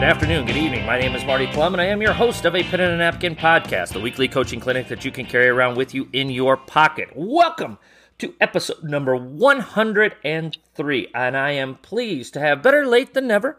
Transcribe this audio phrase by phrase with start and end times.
[0.00, 0.86] Good afternoon, good evening.
[0.86, 2.96] My name is Marty Plum, and I am your host of a Pen and a
[2.96, 6.56] Napkin podcast, the weekly coaching clinic that you can carry around with you in your
[6.56, 7.10] pocket.
[7.14, 7.76] Welcome
[8.16, 13.58] to episode number 103, and I am pleased to have better late than never.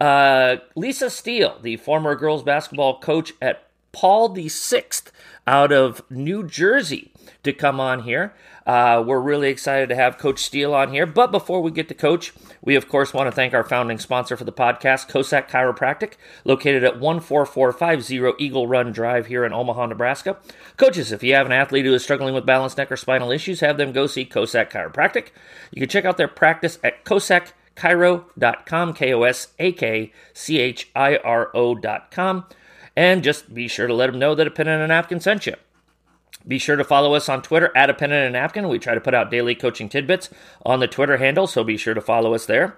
[0.00, 5.10] Uh, Lisa Steele, the former girls basketball coach at Paul the Sixth
[5.44, 7.10] out of New Jersey,
[7.42, 8.32] to come on here.
[8.70, 11.04] Uh, we're really excited to have Coach Steele on here.
[11.04, 14.36] But before we get to Coach, we of course want to thank our founding sponsor
[14.36, 16.12] for the podcast, Kosak Chiropractic,
[16.44, 20.36] located at 14450 Eagle Run Drive here in Omaha, Nebraska.
[20.76, 23.58] Coaches, if you have an athlete who is struggling with balance, neck, or spinal issues,
[23.58, 25.30] have them go see Kosak Chiropractic.
[25.72, 30.88] You can check out their practice at kosakchiro.com, K O S A K C H
[30.94, 32.44] I R O.com.
[32.94, 35.46] And just be sure to let them know that a pen and a napkin sent
[35.46, 35.56] you.
[36.46, 38.68] Be sure to follow us on Twitter at a pen and a napkin.
[38.68, 40.30] We try to put out daily coaching tidbits
[40.64, 42.76] on the Twitter handle, so be sure to follow us there.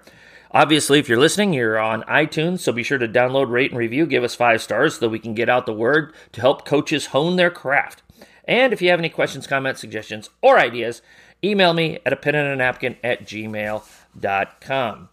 [0.51, 4.05] Obviously, if you're listening, you're on iTunes, so be sure to download, rate, and review.
[4.05, 7.37] Give us five stars so we can get out the word to help coaches hone
[7.37, 8.03] their craft.
[8.45, 11.01] And if you have any questions, comments, suggestions, or ideas,
[11.43, 15.09] email me at a pen and a napkin at gmail.com.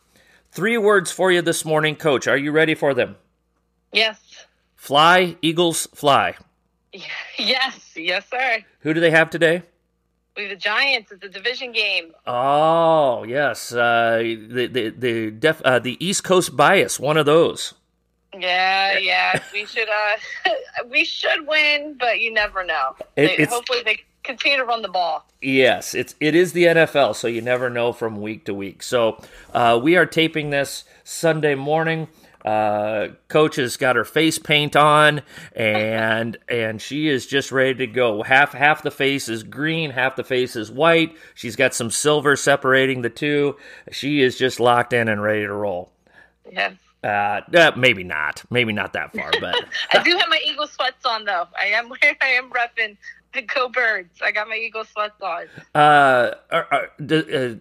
[0.53, 2.27] Three words for you this morning, Coach.
[2.27, 3.17] Are you ready for them?
[3.93, 4.21] Yes.
[4.75, 6.35] Fly, Eagles, fly.
[7.39, 8.59] Yes, yes, sir.
[8.81, 9.63] Who do they have today?
[10.37, 11.11] We the Giants.
[11.11, 12.13] It's a division game.
[12.27, 17.75] Oh yes, uh, the the the def, uh, the East Coast bias, one of those.
[18.39, 19.41] Yeah, yeah.
[19.53, 20.51] we should uh,
[20.91, 22.95] we should win, but you never know.
[23.17, 25.27] It- They- hopefully, they continue to run the ball.
[25.43, 28.83] Yes, it's it is the NFL, so you never know from week to week.
[28.83, 29.21] So
[29.53, 32.07] uh, we are taping this Sunday morning.
[32.45, 35.23] Uh, Coach has got her face paint on,
[35.55, 38.23] and and she is just ready to go.
[38.23, 41.17] Half half the face is green, half the face is white.
[41.35, 43.57] She's got some silver separating the two.
[43.93, 45.93] She is just locked in and ready to roll.
[46.51, 46.73] yeah
[47.05, 49.55] Uh, uh, maybe not, maybe not that far, but
[49.93, 51.47] I do have my Eagle sweats on though.
[51.61, 52.17] I am wearing.
[52.23, 52.97] I am repping
[53.35, 54.21] the Go Birds.
[54.23, 55.45] I got my Eagle sweats on.
[55.75, 57.55] Uh, are, are, uh,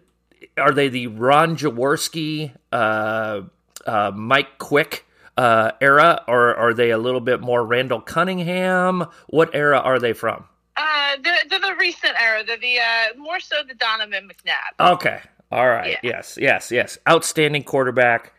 [0.57, 3.41] are they the Ron Jaworski, uh,
[3.85, 5.05] uh, Mike Quick
[5.37, 9.05] uh, era, or are they a little bit more Randall Cunningham?
[9.27, 10.45] What era are they from?
[10.77, 12.43] Uh, they're, they're the recent era.
[12.45, 14.93] They're the uh, more so the Donovan McNabb.
[14.93, 15.19] Okay,
[15.51, 16.11] all right, Yeah.
[16.15, 16.97] yes, yes, yes.
[17.09, 18.33] Outstanding quarterback.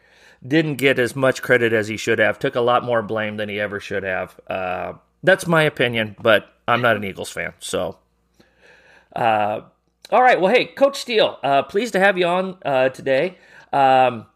[0.46, 2.38] Didn't get as much credit as he should have.
[2.38, 4.40] Took a lot more blame than he ever should have.
[4.46, 7.98] Uh, that's my opinion, but I'm not an Eagles fan, so.
[9.14, 9.60] Uh,
[10.10, 10.40] all right.
[10.40, 13.36] Well, hey, Coach Steele, uh, pleased to have you on uh, today.
[13.72, 14.26] Um,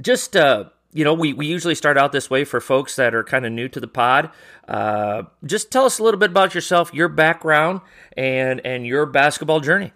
[0.00, 3.22] just uh, you know, we, we usually start out this way for folks that are
[3.22, 4.30] kind of new to the pod.
[4.66, 7.80] Uh, just tell us a little bit about yourself, your background,
[8.16, 9.92] and and your basketball journey.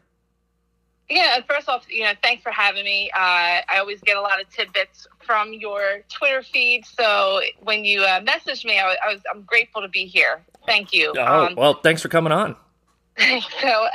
[1.08, 3.10] Yeah, first off, you know, thanks for having me.
[3.14, 6.86] Uh, I always get a lot of tidbits from your Twitter feed.
[6.86, 10.42] So when you uh, messaged me, I was, I was I'm grateful to be here.
[10.66, 11.12] Thank you.
[11.18, 12.56] Oh Um, well, thanks for coming on.
[13.18, 13.28] so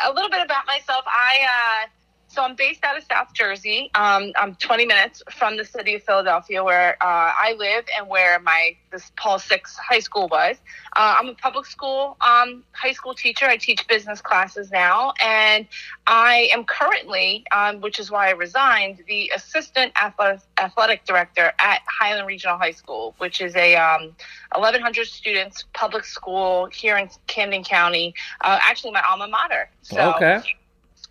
[0.05, 1.03] a little bit about myself.
[1.07, 1.87] I uh,
[2.29, 3.89] so I'm based out of South Jersey.
[3.95, 8.39] Um, I'm 20 minutes from the city of Philadelphia, where uh, I live and where
[8.39, 10.57] my this Paul Six High School was.
[10.95, 13.45] Uh, I'm a public school um, high school teacher.
[13.45, 15.67] I teach business classes now, and
[16.05, 21.81] I am currently, um, which is why I resigned, the assistant athletic, athletic director at
[21.87, 24.15] Highland Regional High School, which is a um,
[24.53, 28.13] 1,100 students public school here in Camden County.
[28.41, 29.69] Uh, actually, my alma mater.
[29.81, 30.41] So okay.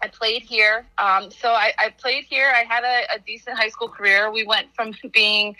[0.00, 0.86] I played here.
[0.98, 2.53] Um, so I, I played here.
[2.54, 4.31] I had a, a decent high school career.
[4.31, 5.56] We went from being,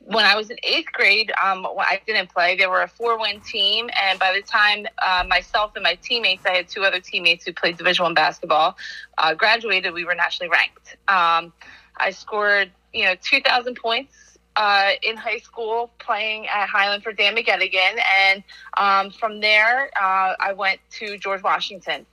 [0.00, 3.40] when I was in eighth grade, um, I didn't play, they were a four win
[3.40, 3.90] team.
[4.02, 7.52] And by the time uh, myself and my teammates, I had two other teammates who
[7.52, 8.76] played Division One basketball,
[9.18, 10.96] uh, graduated, we were nationally ranked.
[11.08, 11.52] Um,
[11.98, 17.36] I scored, you know, 2,000 points uh, in high school playing at Highland for Dan
[17.36, 18.00] McGettigan.
[18.18, 18.42] And
[18.76, 22.06] um, from there, uh, I went to George Washington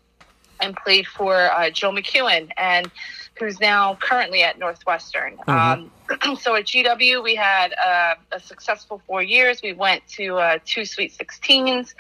[0.59, 2.89] and played for uh, Joe McKeown, and
[3.37, 5.37] who's now currently at Northwestern.
[5.47, 5.91] Um,
[6.39, 9.61] so at GW, we had uh, a successful four years.
[9.61, 11.93] We went to uh, two Sweet 16s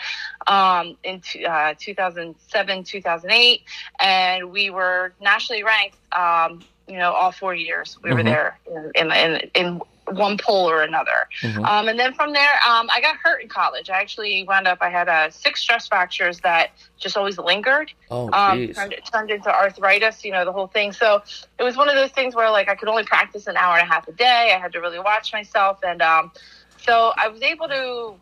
[0.47, 3.61] um, in t- uh, 2007, 2008,
[3.99, 5.97] and we were nationally ranked.
[6.13, 8.25] Um, you know, all four years we were Mhm.
[8.25, 8.59] there
[8.95, 11.27] in, in, in, in one poll or another.
[11.41, 11.65] Mhm.
[11.65, 13.89] Um, and then from there, um, I got hurt in college.
[13.89, 17.91] I actually wound up, I had uh, six stress fractures that just always lingered.
[18.11, 20.91] Oh, Um, turned, turned into arthritis, you know, the whole thing.
[20.91, 21.21] So
[21.57, 23.87] it was one of those things where, like, I could only practice an hour and
[23.87, 24.53] a half a day.
[24.55, 25.79] I had to really watch myself.
[25.83, 26.31] And um,
[26.77, 28.15] so I was able to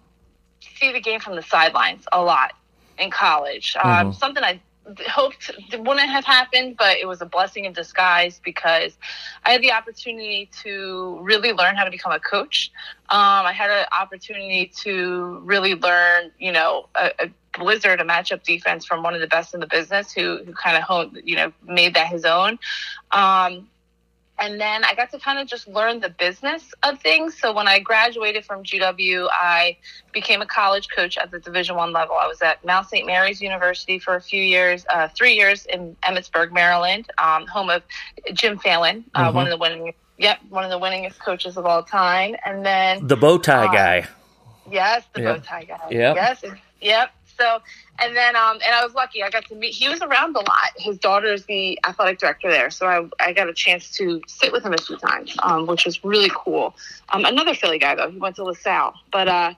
[0.80, 2.54] see the game from the sidelines a lot
[2.98, 3.75] in college.
[3.81, 4.16] Um, Mhm.
[4.16, 4.60] Something I
[5.07, 8.98] hoped wouldn't have happened, but it was a blessing in disguise because
[9.45, 12.72] I had the opportunity to really learn how to become a coach.
[13.10, 18.44] Um, I had an opportunity to really learn, you know, a, a blizzard, a matchup
[18.44, 21.36] defense from one of the best in the business who, who kind of honed, you
[21.36, 22.60] know, made that his own.
[23.12, 23.68] Um,
[24.39, 27.38] and then I got to kind of just learn the business of things.
[27.39, 29.78] So when I graduated from GW, I
[30.13, 32.16] became a college coach at the Division One level.
[32.16, 33.06] I was at Mount St.
[33.06, 37.81] Mary's University for a few years, uh, three years in Emmitsburg, Maryland, um, home of
[38.34, 39.36] Jim Phelan, uh, mm-hmm.
[39.36, 42.36] one of the winning, yep, one of the winningest coaches of all time.
[42.45, 44.07] And then the bow tie uh, guy.
[44.69, 45.36] Yes, the yep.
[45.38, 45.89] bow tie guy.
[45.89, 46.16] Yep.
[46.16, 46.44] Yes,
[46.80, 47.12] yep.
[47.38, 47.60] So,
[48.00, 49.24] and then, um, and I was lucky.
[49.24, 49.74] I got to meet.
[49.74, 50.72] He was around a lot.
[50.78, 54.51] His daughter is the athletic director there, so I, I got a chance to sit
[54.51, 56.75] with him a few times, um, which was really cool.
[57.10, 58.10] Um, another Philly guy though.
[58.10, 59.54] He went to LaSalle, but uh,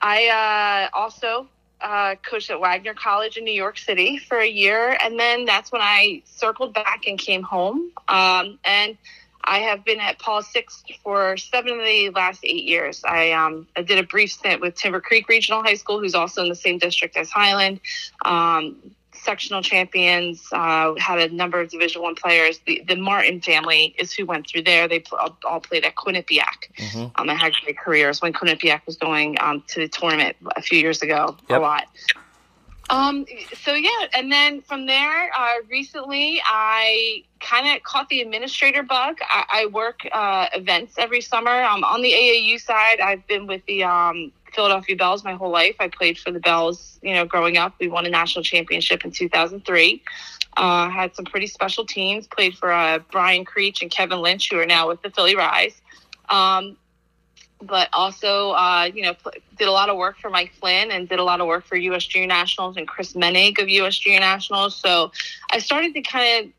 [0.00, 1.48] I uh, also
[1.80, 5.72] uh, coached at Wagner College in New York City for a year, and then that's
[5.72, 7.90] when I circled back and came home.
[8.08, 8.96] Um, and
[9.44, 13.02] I have been at Paul Six for seven of the last eight years.
[13.04, 16.42] I, um, I did a brief stint with Timber Creek Regional High School, who's also
[16.42, 17.80] in the same district as Highland.
[18.24, 18.76] Um,
[19.12, 22.58] sectional champions, uh, had a number of Division One players.
[22.66, 24.88] The, the Martin family is who went through there.
[24.88, 26.72] They all, all played at Quinnipiac.
[26.78, 27.06] Mm-hmm.
[27.16, 30.78] Um, I had great careers when Quinnipiac was going um, to the tournament a few
[30.78, 31.36] years ago.
[31.48, 31.58] Yep.
[31.58, 31.86] A lot.
[32.90, 38.82] Um, so yeah, and then from there, uh, recently I kind of caught the administrator
[38.82, 39.18] bug.
[39.22, 41.62] I, I work uh, events every summer.
[41.62, 45.76] Um, on the AAU side, I've been with the um, Philadelphia Bells my whole life.
[45.78, 47.74] I played for the Bells, you know, growing up.
[47.80, 50.02] We won a national championship in 2003.
[50.56, 52.26] Uh, had some pretty special teams.
[52.26, 55.80] Played for uh, Brian Creech and Kevin Lynch, who are now with the Philly Rise.
[56.28, 56.76] Um,
[57.62, 59.14] but also, uh, you know,
[59.58, 61.76] did a lot of work for Mike Flynn and did a lot of work for
[61.76, 62.06] U.S.
[62.06, 63.98] Junior Nationals and Chris Menig of U.S.
[63.98, 64.76] Junior Nationals.
[64.76, 65.12] So
[65.52, 66.52] I started to kind of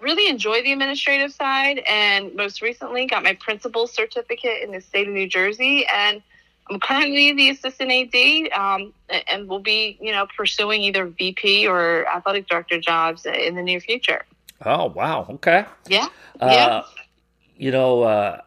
[0.00, 5.08] really enjoy the administrative side, and most recently got my principal certificate in the state
[5.08, 6.22] of New Jersey, and
[6.70, 8.92] I'm currently the assistant AD, um,
[9.28, 13.80] and will be, you know, pursuing either VP or athletic director jobs in the near
[13.80, 14.24] future.
[14.64, 15.26] Oh wow!
[15.28, 15.64] Okay.
[15.88, 16.08] Yeah.
[16.40, 16.82] Uh, yeah.
[17.56, 18.02] You know.
[18.02, 18.40] Uh,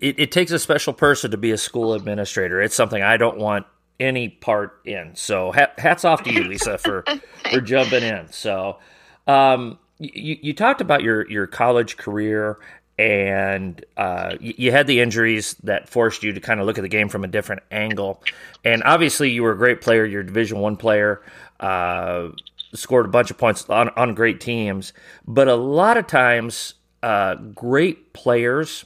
[0.00, 2.60] it, it takes a special person to be a school administrator.
[2.60, 3.66] It's something I don't want
[3.98, 5.14] any part in.
[5.14, 7.04] So hats off to you, Lisa, for
[7.50, 8.28] for jumping in.
[8.30, 8.78] So
[9.26, 12.58] um, you you talked about your your college career
[12.98, 16.88] and uh, you, had the injuries that forced you to kind of look at the
[16.88, 18.22] game from a different angle.
[18.64, 20.04] And obviously, you were a great player.
[20.04, 21.22] You're a Division One player.
[21.58, 22.28] Uh,
[22.74, 24.92] scored a bunch of points on, on great teams,
[25.26, 28.84] but a lot of times, uh, great players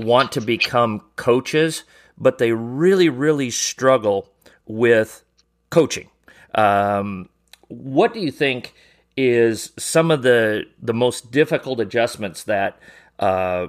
[0.00, 1.84] want to become coaches,
[2.18, 4.28] but they really, really struggle
[4.66, 5.24] with
[5.70, 6.08] coaching.
[6.54, 7.28] Um,
[7.68, 8.74] what do you think
[9.16, 12.78] is some of the the most difficult adjustments that
[13.18, 13.68] uh,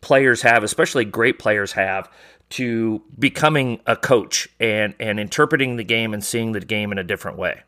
[0.00, 2.10] players have, especially great players have,
[2.50, 7.04] to becoming a coach and and interpreting the game and seeing the game in a
[7.04, 7.62] different way?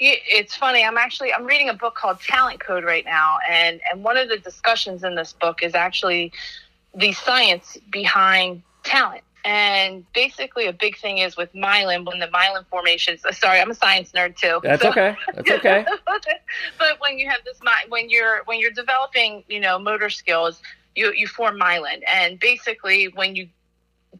[0.00, 4.04] it's funny i'm actually i'm reading a book called talent code right now and and
[4.04, 6.32] one of the discussions in this book is actually
[6.98, 9.22] the science behind talent.
[9.44, 13.22] And basically, a big thing is with myelin, when the myelin formations.
[13.32, 14.60] Sorry, I'm a science nerd too.
[14.62, 14.90] That's so.
[14.90, 15.16] okay.
[15.34, 15.86] That's okay.
[16.78, 20.60] but when you have this, when you're when you're developing, you know, motor skills,
[20.96, 23.48] you you form myelin, and basically, when you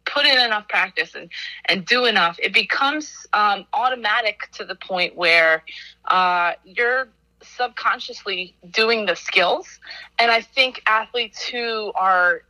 [0.05, 1.29] put in enough practice and
[1.65, 5.63] and do enough, it becomes um, automatic to the point where
[6.05, 7.09] uh, you're
[7.43, 9.79] subconsciously doing the skills.
[10.17, 12.41] And I think athletes who are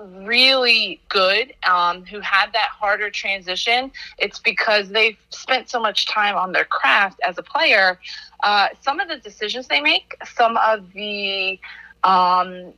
[0.00, 6.36] really good um, who had that harder transition, it's because they've spent so much time
[6.36, 7.98] on their craft as a player.
[8.42, 11.58] Uh, some of the decisions they make, some of the
[12.04, 12.72] um,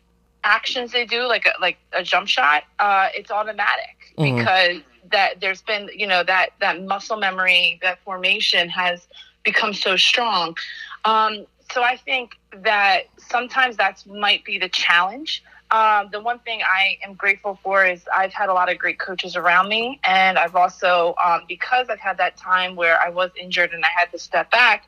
[0.45, 4.37] actions they do, like a, like a jump shot, uh, it's automatic mm-hmm.
[4.37, 9.07] because that there's been you know that that muscle memory, that formation has
[9.45, 10.57] become so strong.
[11.05, 16.61] Um, so I think that sometimes that might be the challenge um, the one thing
[16.63, 20.39] I am grateful for is I've had a lot of great coaches around me, and
[20.39, 24.13] I've also um, because I've had that time where I was injured and I had
[24.13, 24.85] to step back.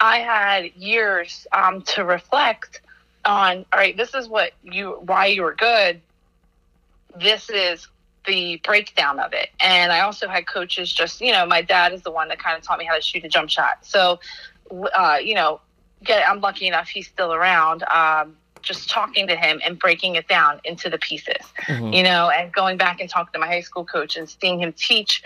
[0.00, 2.82] I had years um, to reflect
[3.24, 3.64] on.
[3.72, 6.00] All right, this is what you why you were good.
[7.16, 7.88] This is
[8.26, 9.48] the breakdown of it.
[9.60, 12.56] And I also had coaches just, you know, my dad is the one that kind
[12.56, 13.78] of taught me how to shoot a jump shot.
[13.84, 14.20] So,
[14.70, 15.60] uh, you know,
[16.04, 17.82] get, I'm lucky enough he's still around.
[17.84, 21.36] Um, just talking to him and breaking it down into the pieces,
[21.66, 21.92] mm-hmm.
[21.92, 24.72] you know, and going back and talking to my high school coach and seeing him
[24.72, 25.22] teach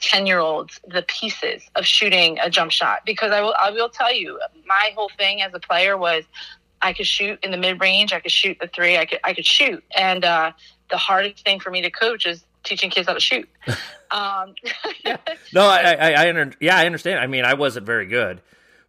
[0.00, 3.88] 10 year olds the pieces of shooting a jump shot because I will, I will
[3.88, 6.24] tell you, my whole thing as a player was
[6.82, 9.32] I could shoot in the mid range, I could shoot the three, I could, I
[9.32, 9.82] could shoot.
[9.96, 10.52] And uh,
[10.90, 13.48] the hardest thing for me to coach is teaching kids how to shoot.
[14.08, 14.54] Um,
[15.04, 15.16] yeah.
[15.52, 17.18] No, I, I, I under, yeah, I understand.
[17.18, 18.40] I mean, I wasn't very good,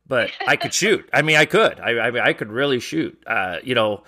[0.07, 1.07] but I could shoot.
[1.13, 1.79] I mean, I could.
[1.79, 3.21] I, I mean, I could really shoot.
[3.27, 4.03] Uh, you know,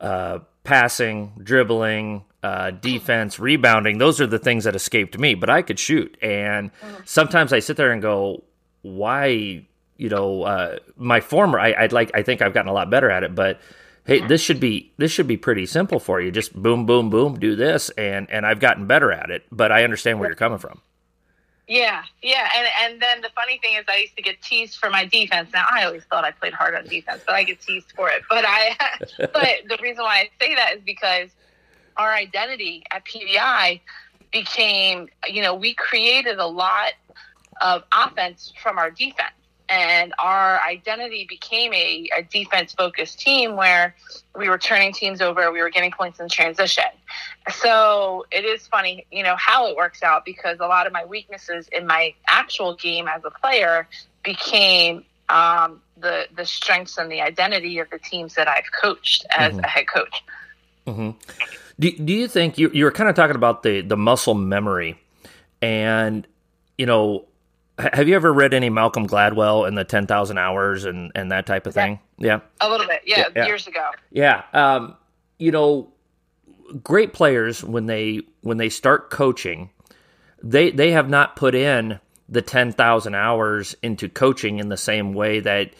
[0.00, 3.98] uh, passing, dribbling, uh, defense, rebounding.
[3.98, 5.34] Those are the things that escaped me.
[5.34, 6.70] But I could shoot, and
[7.04, 8.44] sometimes I sit there and go,
[8.82, 9.64] "Why?"
[9.96, 11.58] You know, uh, my former.
[11.60, 12.10] I, I'd like.
[12.14, 13.60] I think I've gotten a lot better at it, but
[14.04, 16.30] hey, this should be this should be pretty simple for you.
[16.30, 19.44] Just boom, boom, boom, do this, and and I've gotten better at it.
[19.50, 20.80] But I understand where you're coming from.
[21.66, 24.90] Yeah, yeah, and and then the funny thing is, I used to get teased for
[24.90, 25.50] my defense.
[25.54, 28.22] Now I always thought I played hard on defense, but I get teased for it.
[28.28, 28.76] But I,
[29.18, 29.32] but
[29.68, 31.30] the reason why I say that is because
[31.96, 33.80] our identity at PVI
[34.30, 36.92] became, you know, we created a lot
[37.62, 39.32] of offense from our defense
[39.68, 43.94] and our identity became a, a defense focused team where
[44.36, 46.84] we were turning teams over we were getting points in transition
[47.50, 51.04] so it is funny you know how it works out because a lot of my
[51.04, 53.88] weaknesses in my actual game as a player
[54.22, 59.52] became um, the the strengths and the identity of the teams that i've coached as
[59.52, 59.64] mm-hmm.
[59.64, 60.22] a head coach
[60.86, 61.10] mm-hmm.
[61.80, 64.98] do, do you think you, you were kind of talking about the the muscle memory
[65.62, 66.26] and
[66.76, 67.24] you know
[67.78, 71.46] have you ever read any Malcolm Gladwell and the Ten Thousand Hours and and that
[71.46, 71.98] type of thing?
[72.18, 73.02] Yeah, a little bit.
[73.04, 73.46] Yeah, yeah.
[73.46, 73.90] years ago.
[74.10, 74.96] Yeah, um,
[75.38, 75.92] you know,
[76.82, 79.70] great players when they when they start coaching,
[80.42, 85.12] they they have not put in the ten thousand hours into coaching in the same
[85.12, 85.70] way that.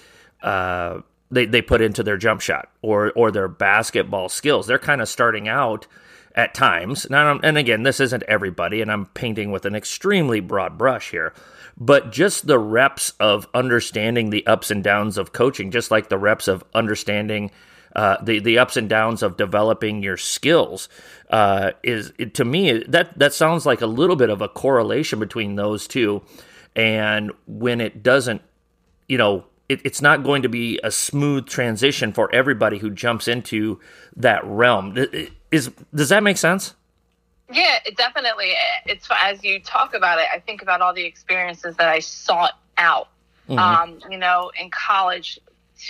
[0.43, 4.67] Uh, they, they put into their jump shot or or their basketball skills.
[4.67, 5.87] They're kind of starting out
[6.35, 7.09] at times.
[7.09, 11.33] Now, and again, this isn't everybody, and I'm painting with an extremely broad brush here
[11.77, 16.19] but just the reps of understanding the ups and downs of coaching, just like the
[16.19, 17.51] reps of understanding
[17.97, 20.89] uh, the the ups and downs of developing your skills,
[21.31, 25.55] uh, is to me that that sounds like a little bit of a correlation between
[25.55, 26.23] those two.
[26.77, 28.43] And when it doesn't,
[29.09, 33.29] you know, it, it's not going to be a smooth transition for everybody who jumps
[33.29, 33.79] into
[34.17, 34.97] that realm.
[35.53, 36.75] Is does that make sense?
[37.55, 38.53] Yeah, it definitely.
[38.85, 42.59] It's as you talk about it, I think about all the experiences that I sought
[42.77, 43.09] out.
[43.49, 43.59] Mm-hmm.
[43.59, 45.39] Um, you know, in college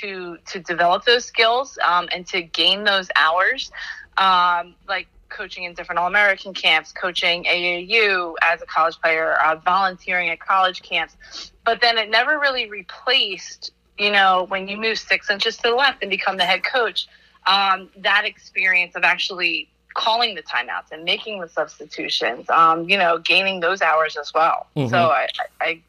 [0.00, 3.70] to to develop those skills um, and to gain those hours,
[4.18, 9.56] um, like coaching in different All American camps, coaching AAU as a college player, uh,
[9.56, 11.52] volunteering at college camps.
[11.64, 15.74] But then it never really replaced, you know, when you move six inches to the
[15.74, 17.08] left and become the head coach,
[17.46, 23.18] um, that experience of actually calling the timeouts and making the substitutions, um, you know,
[23.18, 24.66] gaining those hours as well.
[24.76, 24.90] Mm-hmm.
[24.90, 25.28] So I,
[25.60, 25.80] I, I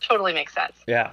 [0.00, 0.74] totally makes sense.
[0.86, 1.12] Yeah.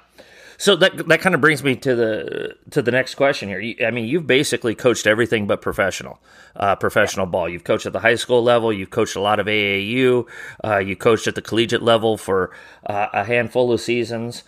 [0.57, 3.75] So that that kind of brings me to the to the next question here.
[3.81, 6.19] I mean, you've basically coached everything but professional,
[6.57, 7.31] uh, professional yeah.
[7.31, 7.47] ball.
[7.47, 8.73] You've coached at the high school level.
[8.73, 10.27] You've coached a lot of AAU.
[10.61, 12.51] Uh, you coached at the collegiate level for
[12.85, 14.43] uh, a handful of seasons.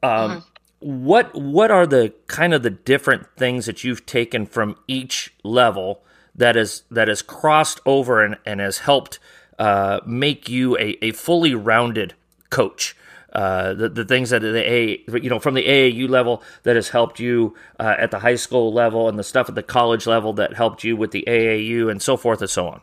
[0.00, 0.38] Um, mm-hmm.
[0.78, 6.04] What what are the kind of the different things that you've taken from each level
[6.38, 9.18] that is that has crossed over and, and has helped
[9.58, 12.14] uh, make you a, a fully rounded
[12.50, 12.96] coach.
[13.30, 16.88] Uh, the, the things that the A, you know, from the AAU level that has
[16.88, 20.32] helped you uh, at the high school level, and the stuff at the college level
[20.32, 22.80] that helped you with the AAU, and so forth and so on.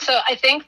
[0.00, 0.64] So I think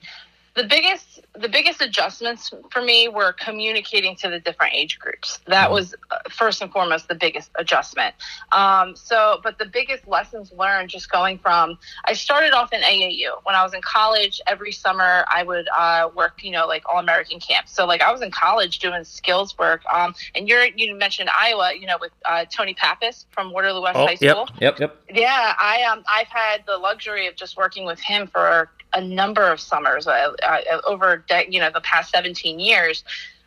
[0.54, 5.38] the biggest the biggest adjustments for me were communicating to the different age groups.
[5.46, 5.74] That mm-hmm.
[5.74, 8.14] was uh, first and foremost the biggest adjustment.
[8.52, 13.42] Um, so, but the biggest lessons learned just going from I started off in AAU
[13.44, 14.42] when I was in college.
[14.46, 17.72] Every summer I would uh, work, you know, like all American camps.
[17.72, 19.82] So, like I was in college doing skills work.
[19.86, 23.96] Um, and you're you mentioned Iowa, you know, with uh, Tony Pappas from Waterloo West
[23.96, 24.48] oh, High School.
[24.60, 25.02] Yep, yep, yep.
[25.14, 29.50] Yeah, I um I've had the luxury of just working with him for a number
[29.50, 33.04] of summers uh, uh, over you know the past 17 years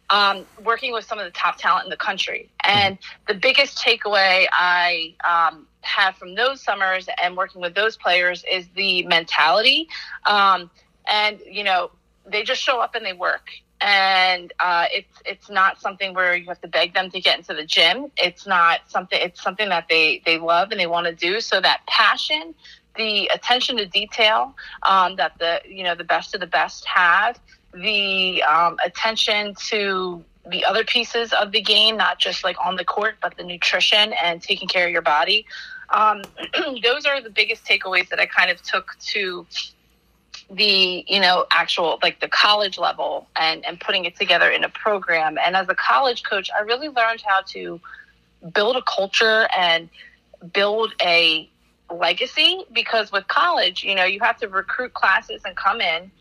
[0.10, 2.98] um, working with some of the top talent in the country and
[3.28, 8.68] the biggest takeaway i um, have from those summers and working with those players is
[8.76, 9.88] the mentality
[10.26, 10.70] um,
[11.08, 11.92] and you know
[12.26, 13.50] they just show up and they work
[13.82, 17.54] and uh, it's it's not something where you have to beg them to get into
[17.54, 18.12] the gym.
[18.18, 19.20] It's not something.
[19.22, 21.42] It's something that they they love and they want to do.
[21.42, 22.56] So that passion
[22.98, 27.40] the attention to detail um, that the you know the best of the best have,
[27.74, 32.86] the um, attention to the other pieces of the game, not just like on the
[32.86, 35.46] court, but the nutrition and taking care of your body.
[35.90, 36.22] Um,
[36.84, 39.46] those are the biggest takeaways that I kind of took to
[40.50, 44.70] the you know actual like the college level and and putting it together in a
[44.70, 47.82] program and as a college coach i really learned how to
[48.54, 49.90] build a culture and
[50.54, 51.50] build a
[51.92, 56.12] legacy because with college you know you have to recruit classes and come in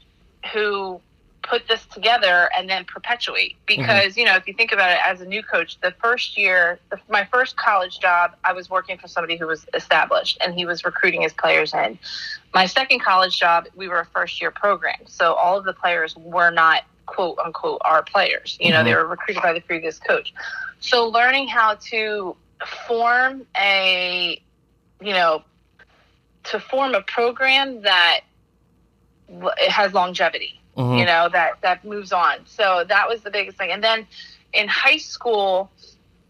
[0.52, 1.00] who
[1.44, 3.56] put this together and then perpetuate.
[3.66, 4.20] Because mm-hmm.
[4.20, 6.98] you know if you think about it as a new coach the first year the,
[7.08, 10.84] my first college job i was working for somebody who was established and he was
[10.84, 11.98] recruiting his players in.
[12.52, 15.00] My second college job we were a first year program.
[15.06, 18.56] So all of the players were not quote unquote our players.
[18.60, 18.88] You know mm-hmm.
[18.88, 20.32] they were recruited by the previous coach.
[20.80, 22.36] So learning how to
[22.86, 24.40] form a
[25.00, 25.42] you know
[26.44, 28.20] to form a program that
[29.28, 30.98] it has longevity mm-hmm.
[30.98, 32.38] you know, that, that moves on.
[32.46, 33.70] So that was the biggest thing.
[33.70, 34.06] And then
[34.52, 35.70] in high school,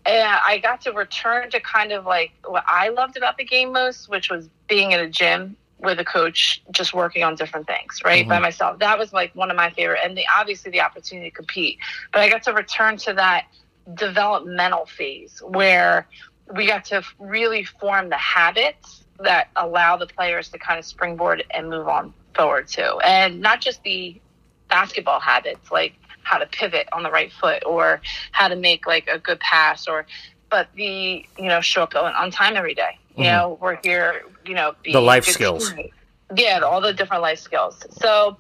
[0.07, 3.73] uh, I got to return to kind of like what I loved about the game
[3.73, 8.01] most, which was being in a gym with a coach, just working on different things,
[8.05, 8.31] right, mm-hmm.
[8.31, 8.79] by myself.
[8.79, 11.79] That was like one of my favorite, and the, obviously the opportunity to compete.
[12.13, 13.47] But I got to return to that
[13.95, 16.07] developmental phase where
[16.55, 21.45] we got to really form the habits that allow the players to kind of springboard
[21.51, 24.21] and move on forward to, and not just the
[24.69, 28.01] basketball habits like how to pivot on the right foot or
[28.33, 30.07] how to make like a good pass or
[30.51, 32.99] but the you know show up on time every day.
[33.17, 33.33] You mm-hmm.
[33.33, 35.71] know we're here you know the life skills.
[35.71, 35.93] teammate.
[36.35, 37.85] yeah all the different life skills.
[37.91, 38.37] So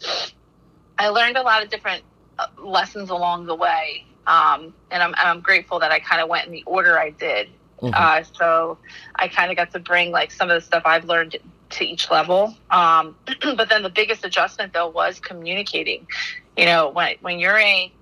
[0.98, 2.02] i learned a lot of different
[2.38, 6.46] uh, lessons along the way um, and I'm, I'm grateful that i kind of went
[6.46, 7.48] in the order i did
[7.80, 7.94] mm-hmm.
[7.94, 8.78] uh, so
[9.16, 11.36] i kind of got to bring like some of the stuff i've learned
[11.74, 12.54] to each level.
[12.70, 13.16] Um,
[13.56, 16.06] but then the biggest adjustment though was communicating.
[16.56, 17.92] You know, when when you're a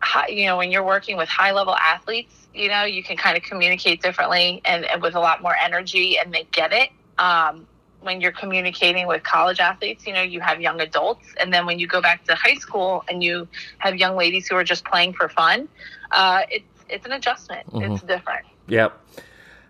[0.00, 3.36] high, you know when you're working with high level athletes, you know you can kind
[3.36, 6.90] of communicate differently and, and with a lot more energy, and they get it.
[7.18, 7.66] Um,
[8.00, 11.26] when you're communicating with college athletes, you know, you have young adults.
[11.40, 14.54] And then when you go back to high school and you have young ladies who
[14.54, 15.66] are just playing for fun,
[16.12, 17.66] uh, it's, it's an adjustment.
[17.66, 17.94] Mm-hmm.
[17.94, 18.46] It's different.
[18.68, 19.00] Yep.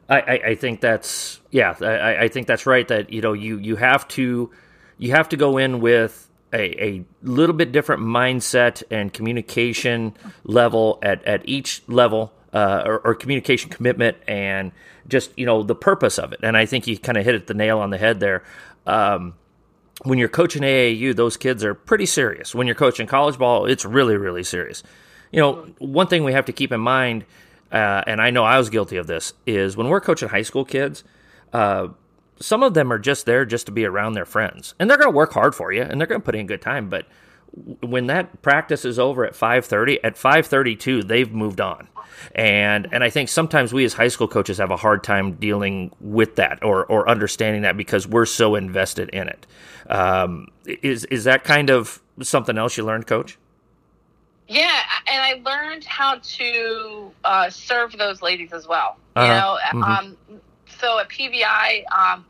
[0.08, 3.58] I, I, I think that's yeah I, I think that's right that you know you
[3.58, 4.50] you have to
[4.98, 10.98] you have to go in with a, a little bit different mindset and communication level
[11.02, 14.72] at, at each level uh, or, or, communication commitment and
[15.08, 17.46] just you know the purpose of it and I think you kind of hit it
[17.48, 18.44] the nail on the head there.
[18.86, 19.34] Um,
[20.04, 22.54] when you're coaching AAU, those kids are pretty serious.
[22.54, 24.82] When you're coaching college ball, it's really really serious.
[25.32, 27.24] You know, one thing we have to keep in mind
[27.72, 30.64] uh, and I know I was guilty of this, is when we're coaching high school
[30.64, 31.04] kids,
[31.52, 31.88] uh,
[32.38, 35.10] some of them are just there just to be around their friends, and they're going
[35.10, 36.88] to work hard for you, and they're going to put in good time.
[36.88, 37.06] But
[37.80, 41.88] when that practice is over at 5:30, at 5:32 they've moved on.
[42.34, 45.92] And and I think sometimes we as high school coaches have a hard time dealing
[46.00, 49.46] with that or or understanding that because we're so invested in it.
[49.88, 53.38] Um, is is that kind of something else you learned, coach?
[54.48, 54.80] Yeah,
[55.10, 58.96] and I learned how to uh, serve those ladies as well.
[59.16, 59.34] You uh-huh.
[59.34, 59.82] know, mm-hmm.
[59.82, 60.40] um,
[60.78, 62.24] so at PVI, um,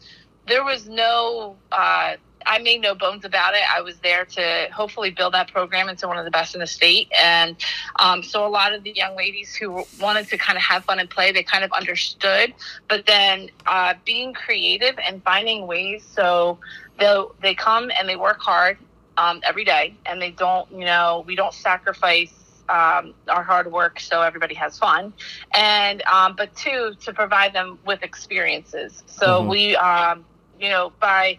[0.46, 1.56] there was no.
[1.70, 2.16] Uh,
[2.48, 3.60] I made no bones about it.
[3.68, 6.66] I was there to hopefully build that program into one of the best in the
[6.68, 7.10] state.
[7.20, 7.56] And
[7.98, 11.00] um, so a lot of the young ladies who wanted to kind of have fun
[11.00, 12.54] and play, they kind of understood.
[12.88, 16.58] But then uh, being creative and finding ways so
[16.98, 18.78] they they come and they work hard
[19.16, 22.32] um, every day, and they don't, you know, we don't sacrifice
[22.68, 25.12] um, our hard work so everybody has fun,
[25.54, 29.02] and um, but two to provide them with experiences.
[29.06, 29.48] So mm-hmm.
[29.48, 30.24] we, um,
[30.60, 31.38] you know, by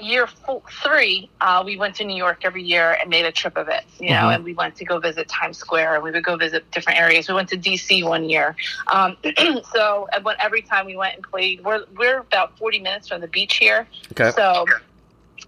[0.00, 3.56] year four, three, uh, we went to New York every year and made a trip
[3.56, 4.28] of it, you know, mm-hmm.
[4.28, 7.28] and we went to go visit Times Square and we would go visit different areas.
[7.28, 8.54] We went to DC one year.
[8.86, 9.16] Um,
[9.74, 13.56] so every time we went and played, we're, we're about 40 minutes from the beach
[13.56, 13.88] here.
[14.12, 14.30] Okay.
[14.30, 14.64] So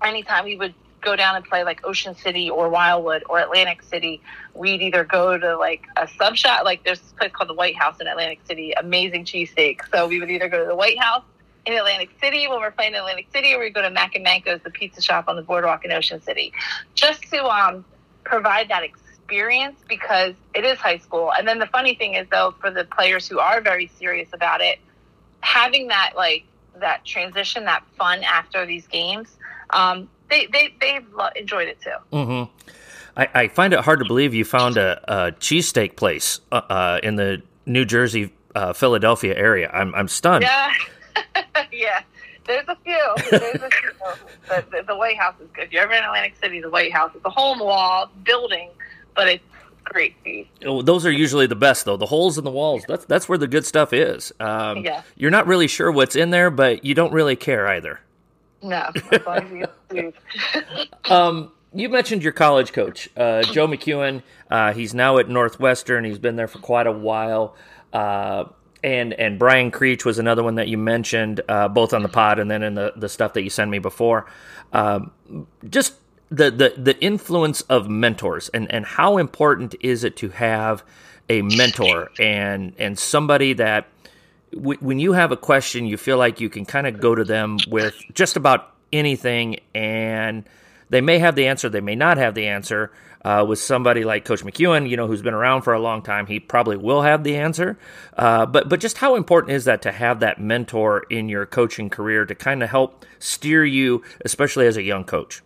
[0.03, 0.75] anytime we would
[1.07, 4.21] go down and play like Ocean City or Wildwood or Atlantic City,
[4.55, 7.77] we'd either go to like a sub shop, like there's this place called the White
[7.77, 9.81] House in Atlantic City, amazing cheesesteak.
[9.93, 11.23] So we would either go to the White House
[11.65, 14.25] in Atlantic City when we're playing in Atlantic City, or we go to Mack and
[14.25, 16.53] Manco's, the pizza shop on the boardwalk in Ocean City,
[16.95, 17.85] just to um,
[18.25, 21.33] provide that experience because it is high school.
[21.33, 24.61] And then the funny thing is, though, for the players who are very serious about
[24.61, 24.81] it,
[25.41, 26.45] having that like
[26.81, 29.29] that transition, that fun after these games,
[29.71, 31.91] um, they they they've enjoyed it too.
[32.13, 32.53] Mm-hmm.
[33.17, 37.01] I, I, find it hard to believe you found a, a cheesesteak place uh, uh,
[37.03, 39.71] in the New Jersey, uh, Philadelphia area.
[39.73, 40.43] I'm I'm stunned.
[40.43, 40.73] Yeah,
[41.73, 42.01] yeah.
[42.47, 43.15] There's a few.
[43.31, 43.91] There's a few.
[44.49, 45.65] But the, the, White House is good.
[45.65, 47.11] If you're ever in Atlantic City, the White House.
[47.15, 48.71] It's a hole in the wall building,
[49.17, 49.45] but it's
[49.83, 50.47] great food.
[50.65, 51.97] Oh, those are usually the best, though.
[51.97, 52.85] The holes in the walls.
[52.87, 54.33] That's that's where the good stuff is.
[54.39, 55.03] Um, yeah.
[55.17, 58.01] You're not really sure what's in there, but you don't really care either.
[58.63, 58.91] No.
[61.11, 64.23] um, you mentioned your college coach, uh, Joe McKeown.
[64.51, 66.05] Uh, he's now at Northwestern.
[66.05, 67.55] He's been there for quite a while.
[67.93, 68.45] Uh,
[68.83, 72.39] and and Brian Creech was another one that you mentioned, uh, both on the pod
[72.39, 74.27] and then in the, the stuff that you sent me before.
[74.73, 75.11] Um,
[75.69, 75.95] just
[76.31, 80.83] the, the the influence of mentors and and how important is it to have
[81.29, 83.87] a mentor and and somebody that
[84.57, 87.25] w- when you have a question, you feel like you can kind of go to
[87.25, 90.45] them with just about anything and
[90.91, 92.93] they may have the answer, they may not have the answer.
[93.25, 96.27] Uh, with somebody like Coach McKeown, you know, who's been around for a long time,
[96.27, 97.77] he probably will have the answer.
[98.17, 101.91] Uh, but but just how important is that to have that mentor in your coaching
[101.91, 105.43] career to kind of help steer you, especially as a young coach?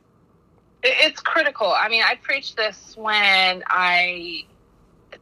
[0.82, 1.72] It's critical.
[1.72, 4.44] I mean, I preach this when I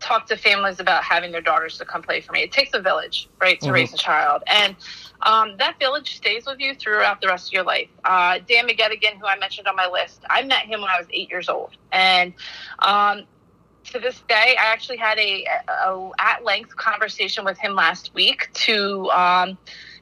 [0.01, 2.43] talk to families about having their daughters to come play for me.
[2.43, 3.75] It takes a village, right, to mm-hmm.
[3.75, 4.77] raise a child, and
[5.23, 7.89] um, that village stays with you throughout the rest of your life.
[8.05, 11.07] Uh, Dan McGettigan, who I mentioned on my list, I met him when I was
[11.13, 12.33] eight years old, and
[12.81, 13.25] um,
[13.85, 18.15] to this day, I actually had a, a, a at length conversation with him last
[18.15, 19.11] week to.
[19.11, 19.59] Um,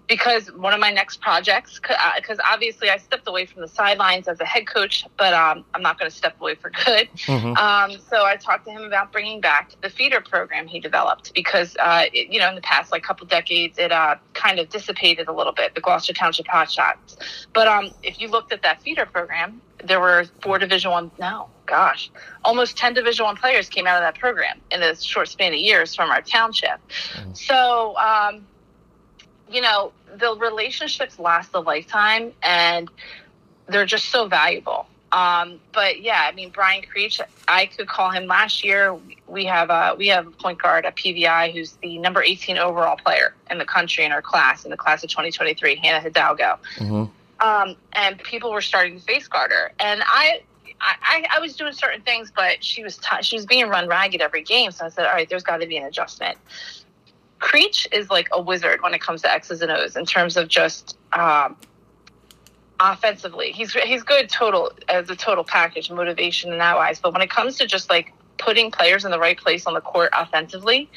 [0.09, 4.29] because one of my next projects, because uh, obviously I stepped away from the sidelines
[4.29, 7.09] as a head coach, but um, I'm not going to step away for good.
[7.27, 7.57] Mm-hmm.
[7.57, 11.77] Um, so I talked to him about bringing back the feeder program he developed because,
[11.81, 15.29] uh, it, you know, in the past like couple decades, it uh, kind of dissipated
[15.29, 17.17] a little bit, the Gloucester Township Hot Shots.
[17.53, 21.11] But um, if you looked at that feeder program, there were four Division One.
[21.19, 22.11] No, gosh,
[22.45, 25.59] almost ten Division One players came out of that program in a short span of
[25.59, 26.81] years from our township.
[26.89, 27.35] Mm-hmm.
[27.35, 28.47] So um,
[29.51, 32.89] you know, the relationships last a lifetime and
[33.69, 34.87] they're just so valuable.
[35.13, 38.99] Um, but yeah, I mean, Brian Creech, I could call him last year.
[39.27, 42.97] We have a, we have a point guard at PVI who's the number 18 overall
[42.97, 46.59] player in the country in our class, in the class of 2023, Hannah Hidalgo.
[46.77, 47.05] Mm-hmm.
[47.47, 49.73] Um, and people were starting to face guard her.
[49.79, 50.43] And I,
[50.81, 54.21] I, I was doing certain things, but she was t- she was being run ragged
[54.21, 54.71] every game.
[54.71, 56.39] So I said, all right, there's got to be an adjustment.
[57.39, 60.49] Creech is like a wizard when it comes to X's and O's in terms of
[60.49, 61.57] just um,
[62.81, 63.53] offensively.
[63.53, 66.99] He's he's good total as a total package, motivation and that wise.
[66.99, 69.81] But when it comes to just like putting players in the right place on the
[69.81, 70.91] court offensively,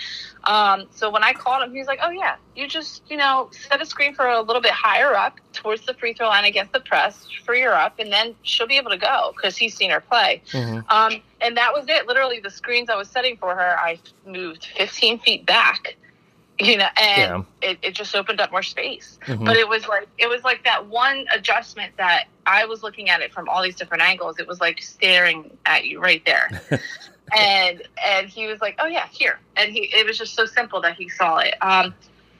[0.45, 3.49] um, so when I called him, he was like, "Oh yeah, you just you know
[3.52, 6.71] set a screen for a little bit higher up towards the free throw line against
[6.71, 9.91] the press, free her up, and then she'll be able to go because he's seen
[9.91, 10.89] her play." Mm-hmm.
[10.89, 12.08] Um, and that was it.
[12.08, 15.97] Literally, the screens I was setting for her, I moved 15 feet back
[16.60, 17.69] you know and yeah.
[17.69, 19.45] it, it just opened up more space mm-hmm.
[19.45, 23.22] but it was like it was like that one adjustment that i was looking at
[23.22, 26.50] it from all these different angles it was like staring at you right there
[27.38, 30.82] and and he was like oh yeah here and he it was just so simple
[30.82, 31.93] that he saw it um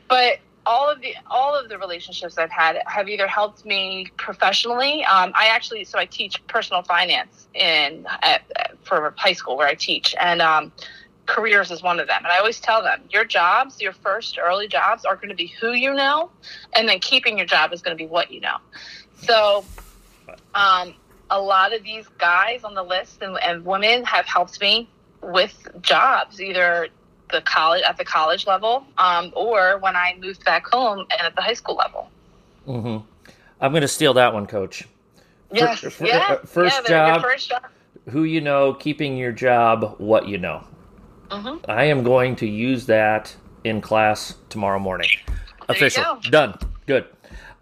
[0.08, 5.04] but all of the all of the relationships I've had have either helped me professionally.
[5.06, 8.44] Um, I actually so I teach personal finance in at,
[8.84, 10.72] for high school where I teach, and um,
[11.30, 12.18] careers is one of them.
[12.24, 15.48] And I always tell them your jobs, your first early jobs, are going to be
[15.48, 16.30] who you know,
[16.74, 18.58] and then keeping your job is going to be what you know.
[19.22, 19.64] So,
[20.56, 20.96] um,
[21.30, 24.90] a lot of these guys on the list and, and women have helped me
[25.22, 26.88] with jobs, either
[27.32, 31.36] the college at the college level, um, or when I moved back home and at
[31.36, 32.10] the high school level.
[32.68, 33.06] Mm-hmm.
[33.62, 34.88] I'm going to steal that one, Coach.
[35.52, 35.80] Yes.
[35.80, 36.26] For, for, yeah.
[36.30, 37.66] Uh, first, yeah, job, first job.
[38.10, 40.66] Who you know, keeping your job, what you know.
[41.30, 41.70] Mm-hmm.
[41.70, 45.10] I am going to use that in class tomorrow morning.
[45.68, 46.20] Official.
[46.30, 46.58] Done.
[46.88, 47.06] Good.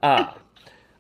[0.01, 0.31] Uh,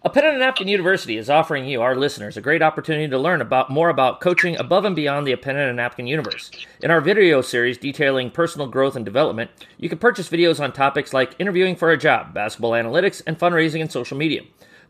[0.03, 3.17] a Pen and a Napkin University is offering you, our listeners, a great opportunity to
[3.17, 6.51] learn about more about coaching above and beyond the A Pen and a Napkin universe.
[6.81, 11.13] In our video series detailing personal growth and development, you can purchase videos on topics
[11.13, 14.43] like interviewing for a job, basketball analytics, and fundraising and social media.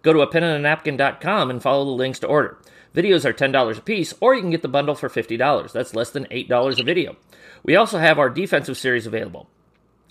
[0.04, 2.58] Go to a penandanapkin.com and follow the links to order.
[2.94, 5.72] Videos are $10 a piece, or you can get the bundle for $50.
[5.72, 7.16] That's less than $8 a video.
[7.68, 9.48] We also have our defensive series available.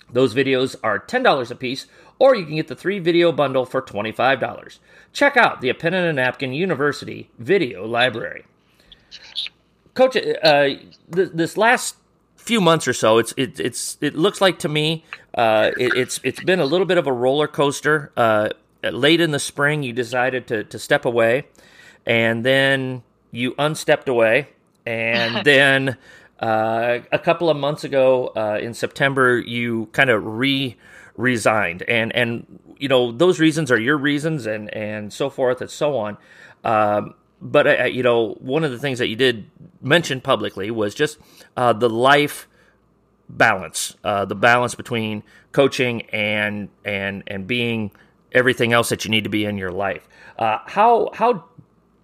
[0.09, 1.87] Those videos are $10 a piece,
[2.19, 4.79] or you can get the three video bundle for $25.
[5.11, 8.45] Check out the Pen and a Napkin University video library.
[9.95, 10.63] Coach, uh,
[11.13, 11.97] th- this last
[12.37, 16.19] few months or so, it's it, it's it looks like to me uh, it, it's
[16.23, 18.11] it's been a little bit of a roller coaster.
[18.15, 18.49] Uh,
[18.83, 21.47] late in the spring, you decided to to step away,
[22.05, 24.49] and then you unstepped away,
[24.85, 25.97] and then
[26.39, 30.75] uh, a couple of months ago uh, in September, you kind of re
[31.15, 35.69] resigned, and and you know those reasons are your reasons, and and so forth and
[35.69, 36.17] so on.
[36.63, 39.49] Um, but uh, you know, one of the things that you did
[39.81, 41.17] mention publicly was just
[41.55, 42.47] uh, the life
[43.29, 47.91] balance, uh, the balance between coaching and and and being
[48.31, 50.07] everything else that you need to be in your life.
[50.37, 51.45] Uh, how how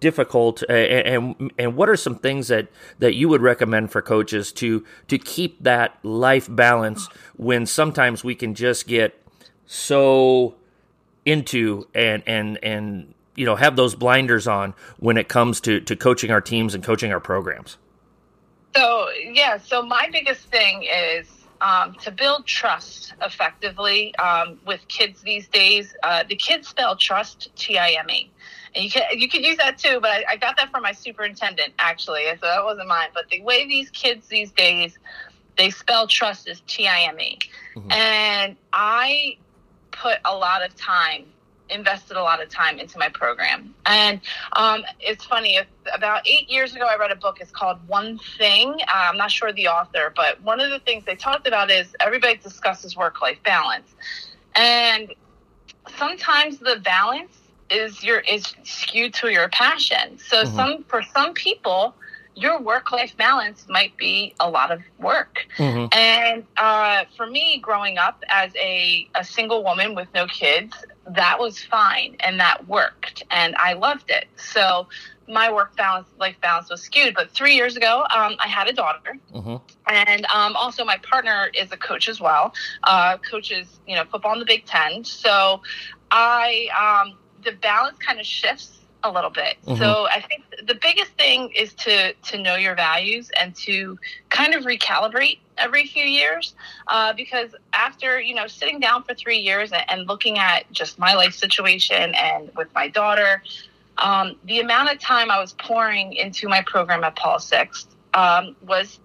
[0.04, 4.52] difficult and, and, and what are some things that that you would recommend for coaches
[4.52, 9.18] to to keep that life balance when sometimes we can just get
[9.64, 10.54] so
[11.24, 15.96] into and and and you know have those blinders on when it comes to to
[15.96, 17.78] coaching our teams and coaching our programs?
[18.76, 21.30] So yeah so my biggest thing is
[21.62, 25.96] um, to build trust effectively um, with kids these days.
[26.02, 28.30] Uh, the kids spell trust t-i-m-e
[28.74, 30.92] and you can you could use that too, but I, I got that from my
[30.92, 33.08] superintendent actually, so that wasn't mine.
[33.14, 34.98] But the way these kids these days
[35.56, 37.38] they spell trust is T I M E,
[37.74, 37.92] mm-hmm.
[37.92, 39.36] and I
[39.90, 41.26] put a lot of time
[41.70, 43.74] invested a lot of time into my program.
[43.86, 44.20] And
[44.52, 45.58] um, it's funny,
[45.94, 47.38] about eight years ago, I read a book.
[47.40, 48.74] It's called One Thing.
[48.82, 51.96] Uh, I'm not sure the author, but one of the things they talked about is
[52.00, 53.94] everybody discusses work life balance.
[54.54, 55.14] And
[55.96, 57.36] sometimes the balance
[57.74, 60.18] is your is skewed to your passion.
[60.18, 60.56] So mm-hmm.
[60.56, 61.94] some for some people,
[62.34, 65.46] your work life balance might be a lot of work.
[65.56, 65.86] Mm-hmm.
[65.92, 70.74] And uh, for me, growing up as a, a single woman with no kids,
[71.06, 74.26] that was fine and that worked, and I loved it.
[74.36, 74.88] So
[75.28, 77.14] my work balance, life balance was skewed.
[77.14, 79.56] But three years ago, um, I had a daughter, mm-hmm.
[79.86, 82.54] and um, also my partner is a coach as well.
[82.82, 85.04] Uh, coaches, you know, football in the Big Ten.
[85.04, 85.62] So
[86.10, 89.56] I um, the balance kind of shifts a little bit.
[89.66, 89.76] Mm-hmm.
[89.76, 93.98] So I think the biggest thing is to to know your values and to
[94.30, 96.54] kind of recalibrate every few years,
[96.88, 100.98] uh, because after you know sitting down for three years and, and, looking at just
[100.98, 103.42] my life situation and with my daughter,
[103.98, 108.56] um, the amount of time I was pouring into my program at Paul Sixth um,
[108.66, 108.98] was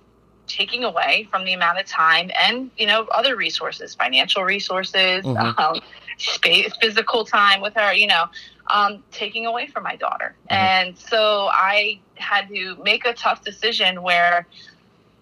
[0.48, 5.26] taking away from the amount of time and you know other resources, financial resources.
[5.26, 5.60] Mm-hmm.
[5.60, 5.82] Um,
[6.20, 8.26] space, physical time with her, you know,
[8.68, 10.36] um, taking away from my daughter.
[10.50, 10.56] Mm-hmm.
[10.56, 14.46] And so I had to make a tough decision where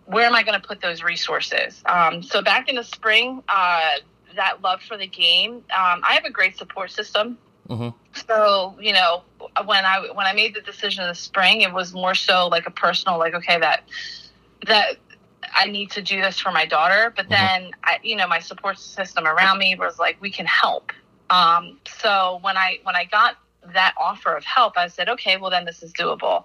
[0.05, 1.83] where am I going to put those resources?
[1.85, 3.89] Um, so back in the spring, uh,
[4.37, 7.37] that love for the game, um, I have a great support system.
[7.67, 7.89] Mm-hmm.
[8.27, 9.23] So you know,
[9.65, 12.65] when I when I made the decision in the spring, it was more so like
[12.65, 13.83] a personal, like okay, that
[14.65, 14.97] that
[15.53, 17.13] I need to do this for my daughter.
[17.15, 17.63] But mm-hmm.
[17.63, 20.91] then, I, you know, my support system around me was like, we can help.
[21.29, 23.37] Um, so when I when I got
[23.73, 26.43] that offer of help, I said, okay, well then this is doable.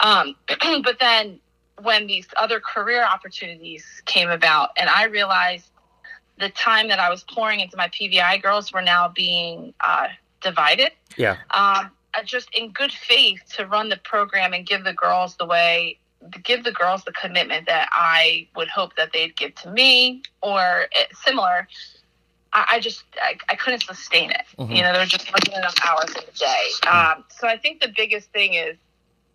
[0.00, 0.34] Um,
[0.82, 1.38] but then
[1.82, 5.70] when these other career opportunities came about, and I realized
[6.38, 10.08] the time that I was pouring into my PVI girls were now being uh,
[10.40, 10.92] divided.
[11.16, 11.36] Yeah.
[11.50, 11.90] Um,
[12.24, 15.98] just in good faith to run the program and give the girls the way
[16.42, 20.86] give the girls the commitment that I would hope that they'd give to me or
[21.24, 21.68] similar.
[22.52, 24.42] I, I just I, I, couldn't sustain it.
[24.58, 24.72] Mm-hmm.
[24.72, 26.66] You know, there were just wasn't enough hours in the day.
[26.82, 27.18] Mm-hmm.
[27.20, 28.76] Um, so I think the biggest thing is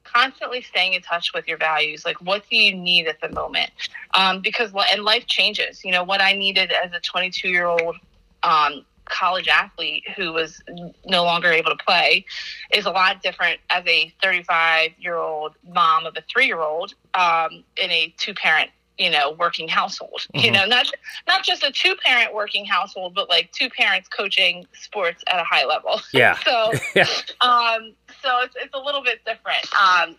[0.03, 2.05] constantly staying in touch with your values.
[2.05, 3.71] Like, what do you need at the moment?
[4.13, 5.83] Um, because and life changes.
[5.83, 7.97] You know, what I needed as a 22 year old
[8.43, 10.61] um, college athlete who was
[11.05, 12.25] no longer able to play
[12.73, 16.93] is a lot different as a 35 year old mom of a three year old
[17.13, 20.45] um, in a two parent you know working household mm-hmm.
[20.45, 20.87] you know not
[21.27, 25.43] not just a two parent working household but like two parents coaching sports at a
[25.43, 27.05] high level yeah so yeah.
[27.41, 30.15] um so it's, it's a little bit different um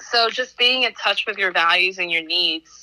[0.00, 2.81] so just being in touch with your values and your needs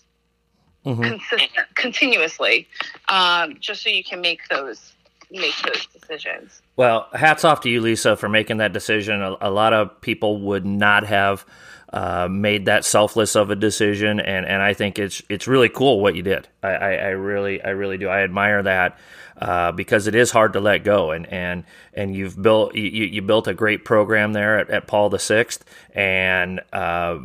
[0.85, 1.01] mm-hmm.
[1.01, 2.67] consistent continuously,
[3.09, 4.93] um, just so you can make those
[5.31, 6.61] make those decisions.
[6.75, 9.21] Well, hats off to you, Lisa, for making that decision.
[9.21, 11.45] A, a lot of people would not have
[11.91, 15.99] uh, made that selfless of a decision, and, and I think it's it's really cool
[16.01, 16.47] what you did.
[16.63, 18.07] I, I, I really I really do.
[18.07, 18.99] I admire that
[19.37, 21.63] uh, because it is hard to let go, and and
[21.93, 25.65] and you've built you, you built a great program there at, at Paul the Sixth,
[25.93, 27.19] and uh,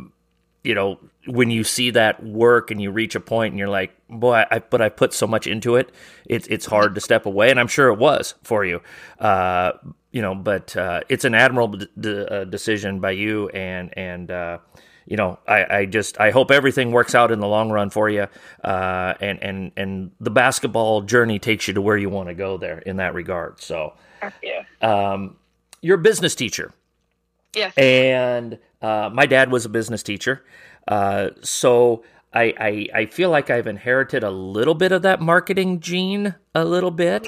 [0.63, 3.95] you know, when you see that work and you reach a point and you're like,
[4.09, 5.91] boy, I, but I put so much into it,
[6.25, 8.81] it's it's hard to step away, and I'm sure it was for you.
[9.19, 9.73] Uh,
[10.11, 14.31] you know, but uh, it's an admirable d- d- uh, decision by you, and and
[14.31, 14.57] uh,
[15.05, 18.09] you know, I, I just I hope everything works out in the long run for
[18.09, 18.27] you,
[18.63, 22.57] uh, and and and the basketball journey takes you to where you want to go
[22.57, 23.61] there in that regard.
[23.61, 23.93] So,
[24.41, 24.63] yeah.
[24.81, 25.37] um,
[25.81, 26.73] you're a business teacher.
[27.53, 27.73] Yes.
[27.77, 30.43] And uh, my dad was a business teacher.
[30.87, 35.79] Uh, so I, I, I, feel like I've inherited a little bit of that marketing
[35.79, 37.25] gene, a little bit.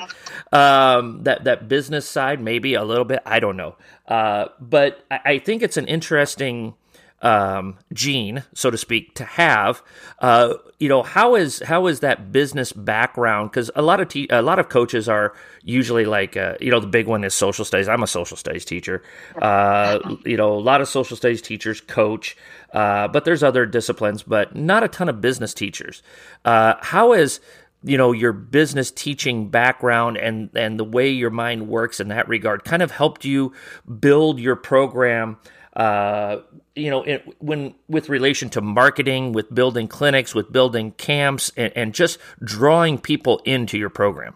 [0.51, 3.21] Um, that, that business side, maybe a little bit.
[3.25, 3.77] I don't know.
[4.07, 6.75] Uh, but I, I, think it's an interesting
[7.21, 9.81] um, gene, so to speak, to have.
[10.19, 13.49] Uh, you know, how is how is that business background?
[13.49, 16.79] Because a lot of te- a lot of coaches are usually like, uh, you know,
[16.79, 17.87] the big one is social studies.
[17.87, 19.01] I'm a social studies teacher.
[19.41, 22.37] Uh, you know, a lot of social studies teachers coach,
[22.73, 26.03] uh, but there's other disciplines, but not a ton of business teachers.
[26.45, 27.39] Uh, how is
[27.83, 32.27] you know your business teaching background and and the way your mind works in that
[32.27, 33.53] regard kind of helped you
[33.99, 35.37] build your program
[35.77, 36.41] uh,
[36.75, 41.71] you know, it, when with relation to marketing, with building clinics, with building camps, and,
[41.75, 44.35] and just drawing people into your program?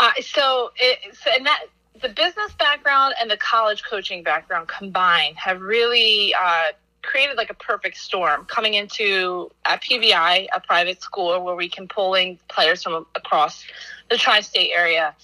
[0.00, 1.66] Uh, so, it, so, and that
[2.00, 7.54] the business background and the college coaching background combined have really uh, created like a
[7.54, 8.44] perfect storm.
[8.46, 13.64] Coming into at PVI, a private school where we can pull in players from across
[14.10, 15.14] the tri-state area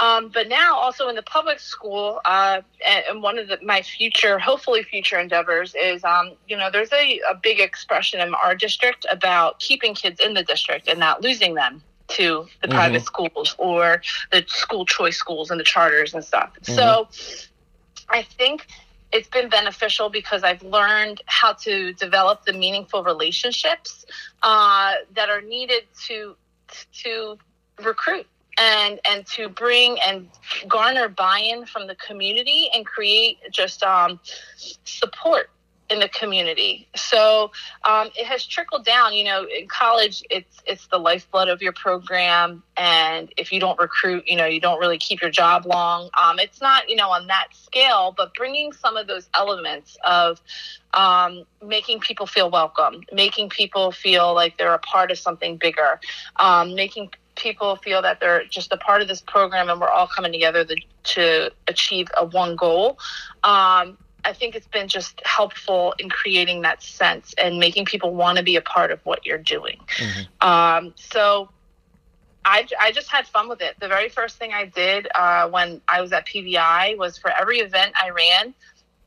[0.00, 3.82] um, but now, also in the public school, uh, and, and, one of the, my
[3.82, 8.54] future, hopefully future endeavors is, um, you know, there's a, a big expression in our
[8.54, 12.76] district about keeping kids in the district and not losing them to the mm-hmm.
[12.76, 14.00] private schools or
[14.32, 16.50] the school choice schools and the charters and stuff.
[16.62, 16.74] Mm-hmm.
[16.74, 17.08] So
[18.08, 18.68] I think
[19.12, 24.04] it's been beneficial because I've learned how to develop the meaningful relationships
[24.42, 26.36] uh, that are needed to
[27.02, 27.36] to
[27.82, 28.26] recruit
[28.58, 30.28] and and to bring and
[30.68, 34.20] garner buy-in from the community and create just um,
[34.84, 35.50] support
[35.90, 36.86] in the community.
[36.94, 37.50] So
[37.84, 39.12] um, it has trickled down.
[39.12, 43.78] You know, in college, it's it's the lifeblood of your program, and if you don't
[43.78, 46.08] recruit, you know, you don't really keep your job long.
[46.20, 50.40] Um, it's not you know on that scale, but bringing some of those elements of
[50.94, 56.00] um, making people feel welcome, making people feel like they're a part of something bigger,
[56.36, 60.06] um, making people feel that they're just a part of this program and we're all
[60.06, 62.98] coming together to, to achieve a one goal.
[63.42, 68.38] Um, I think it's been just helpful in creating that sense and making people want
[68.38, 69.80] to be a part of what you're doing.
[69.96, 70.48] Mm-hmm.
[70.48, 71.50] Um, so
[72.44, 73.76] I, I just had fun with it.
[73.80, 77.58] The very first thing I did uh, when I was at PVI was for every
[77.58, 78.54] event I ran,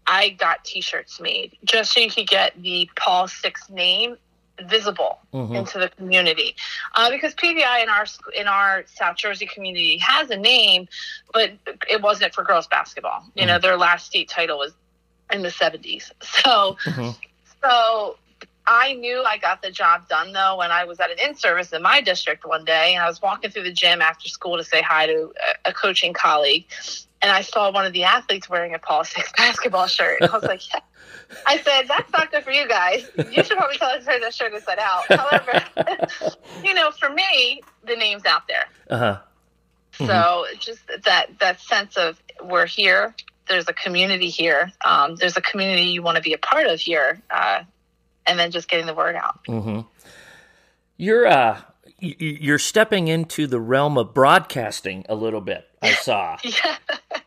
[0.05, 4.17] I got T-shirts made just so you could get the Paul Six name
[4.61, 5.55] visible mm-hmm.
[5.55, 6.55] into the community
[6.95, 10.87] uh, because PVI in our in our South Jersey community has a name,
[11.33, 11.51] but
[11.89, 13.23] it wasn't for girls basketball.
[13.33, 13.47] You mm-hmm.
[13.49, 14.73] know, their last state title was
[15.33, 16.11] in the seventies.
[16.43, 17.11] So, mm-hmm.
[17.61, 18.17] so
[18.65, 21.73] I knew I got the job done though when I was at an in service
[21.73, 24.63] in my district one day, and I was walking through the gym after school to
[24.63, 25.33] say hi to
[25.65, 26.65] a, coaching colleague,
[27.21, 30.21] and I saw one of the athletes wearing a Paul Six basketball shirt.
[30.21, 30.79] I was like, yeah.
[31.47, 33.09] I said, that's not good for you guys.
[33.17, 35.05] You should probably tell us where that shirt is set out.
[35.09, 35.63] However,
[36.63, 38.65] you know, for me, the name's out there.
[38.89, 39.19] Uh-huh.
[39.93, 40.05] Mm-hmm.
[40.05, 43.15] So just that that sense of we're here.
[43.53, 44.71] There's a community here.
[44.83, 47.61] Um, there's a community you want to be a part of here, uh,
[48.25, 49.43] and then just getting the word out.
[49.47, 49.81] Mm-hmm.
[50.97, 51.61] You're uh,
[51.99, 55.67] you're stepping into the realm of broadcasting a little bit.
[55.83, 56.37] I saw.
[56.43, 56.77] yeah.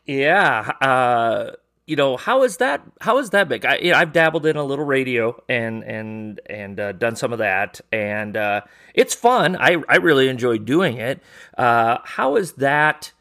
[0.04, 0.72] Yeah.
[0.80, 1.52] Uh,
[1.86, 4.56] you know how is that how is that big I, you know, i've dabbled in
[4.56, 8.62] a little radio and and and uh, done some of that and uh,
[8.92, 11.22] it's fun i i really enjoy doing it
[11.56, 13.12] uh, how is that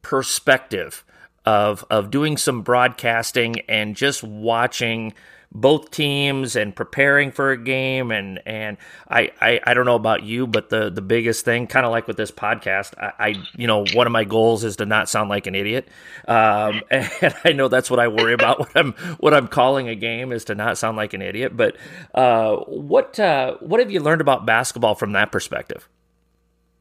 [0.00, 1.04] perspective
[1.46, 5.14] of of doing some broadcasting and just watching
[5.52, 8.10] both teams and preparing for a game.
[8.10, 8.76] And and
[9.08, 12.06] I, I, I don't know about you but the the biggest thing kind of like
[12.06, 15.30] with this podcast I, I, you know one of my goals is to not sound
[15.30, 15.88] like an idiot.
[16.26, 19.94] Um, and I know that's what I worry about when I'm what I'm calling a
[19.94, 21.56] game is to not sound like an idiot.
[21.56, 21.76] But
[22.14, 25.88] uh, what uh, what have you learned about basketball from that perspective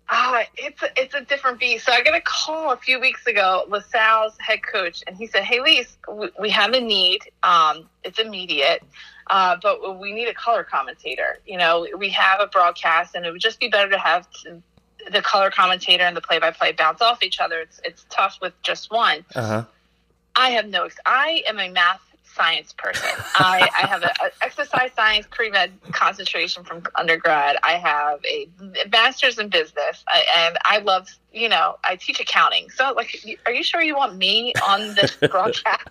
[0.08, 1.86] Ah, it's a, it's a different beast.
[1.86, 5.44] So I got a call a few weeks ago, LaSalle's head coach, and he said,
[5.44, 7.22] "Hey, Lise, we, we have a need.
[7.41, 8.84] Um, it's immediate,
[9.32, 11.39] uh, but we need a color commentator.
[11.48, 14.28] You know, we have a broadcast, and it would just be better to have
[15.12, 17.60] the color commentator and the play-by-play bounce off each other.
[17.60, 19.26] It's it's tough with just one.
[19.36, 19.65] Uh-huh.
[20.36, 20.88] I have no.
[21.06, 22.02] I am a math
[22.36, 23.10] science person.
[23.36, 24.10] I, I have an
[24.41, 27.58] exercise science pre med concentration from undergrad.
[27.63, 28.48] I have a
[28.91, 32.70] master's in business, I, and I love you know I teach accounting.
[32.70, 35.89] So like, are you sure you want me on this broadcast?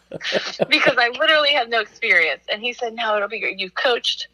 [0.68, 2.44] because I literally have no experience.
[2.50, 3.58] And he said, no, it'll be great.
[3.58, 4.28] You've coached.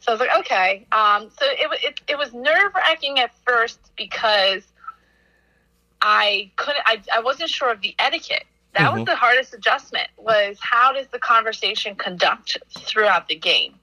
[0.00, 0.86] So I was like, okay.
[0.92, 4.62] Um, so it, it, it was nerve wracking at first because
[6.00, 8.44] I couldn't, I, I wasn't sure of the etiquette
[8.76, 8.98] that mm-hmm.
[8.98, 13.74] was the hardest adjustment was how does the conversation conduct throughout the game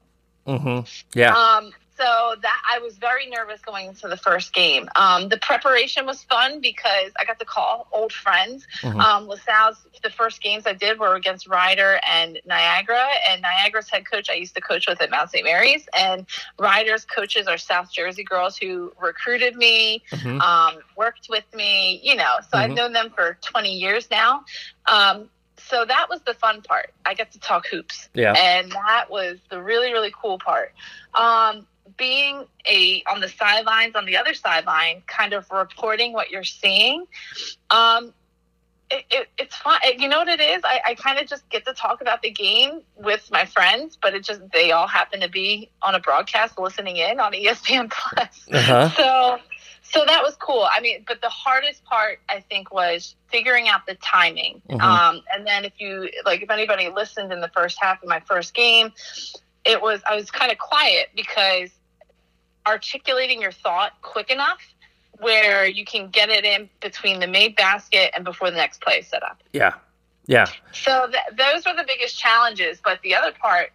[0.48, 0.86] mm-hmm.
[1.18, 4.90] yeah um, so that I was very nervous going into the first game.
[4.96, 8.66] Um, the preparation was fun because I got to call old friends.
[8.82, 9.00] Mhm.
[9.00, 14.10] Um, LaSalle's the first games I did were against Rider and Niagara, and Niagara's head
[14.10, 15.44] coach I used to coach with at Mount St.
[15.46, 16.26] Mary's, and
[16.60, 20.42] Rider's coaches are South Jersey girls who recruited me, Mhm.
[20.42, 22.38] um, worked with me, you know.
[22.52, 22.76] So I've Mhm.
[22.76, 24.44] known them for 20 years now.
[24.88, 26.94] Um, so that was the fun part.
[27.06, 28.34] I got to talk hoops Yeah.
[28.34, 30.74] and that was the really really cool part
[31.14, 31.66] um,
[31.98, 37.06] being a on the sidelines on the other sideline kind of reporting what you're seeing
[37.70, 38.14] um,
[38.90, 39.80] it, it, it's fun.
[39.98, 40.62] You know what it is?
[40.64, 44.14] I, I kind of just get to talk about the game with my friends but
[44.14, 48.48] it just they all happen to be on a broadcast listening in on espn plus.
[48.52, 48.90] Uh-huh.
[48.96, 49.38] so
[49.82, 50.68] so that was cool.
[50.72, 54.62] I mean but the hardest part i think was figuring out the timing.
[54.70, 54.82] Mhm.
[54.82, 58.20] um, and then if you like if anybody listened in the first half of my
[58.22, 58.92] first game
[59.66, 61.70] it was i was kind of quiet because
[62.66, 64.60] articulating your thought quick enough
[65.20, 69.00] where you can get it in between the made basket and before the next play
[69.00, 69.74] is set up Yeah.
[70.26, 70.46] Yeah.
[70.72, 73.72] so th- those were the biggest challenges but the other part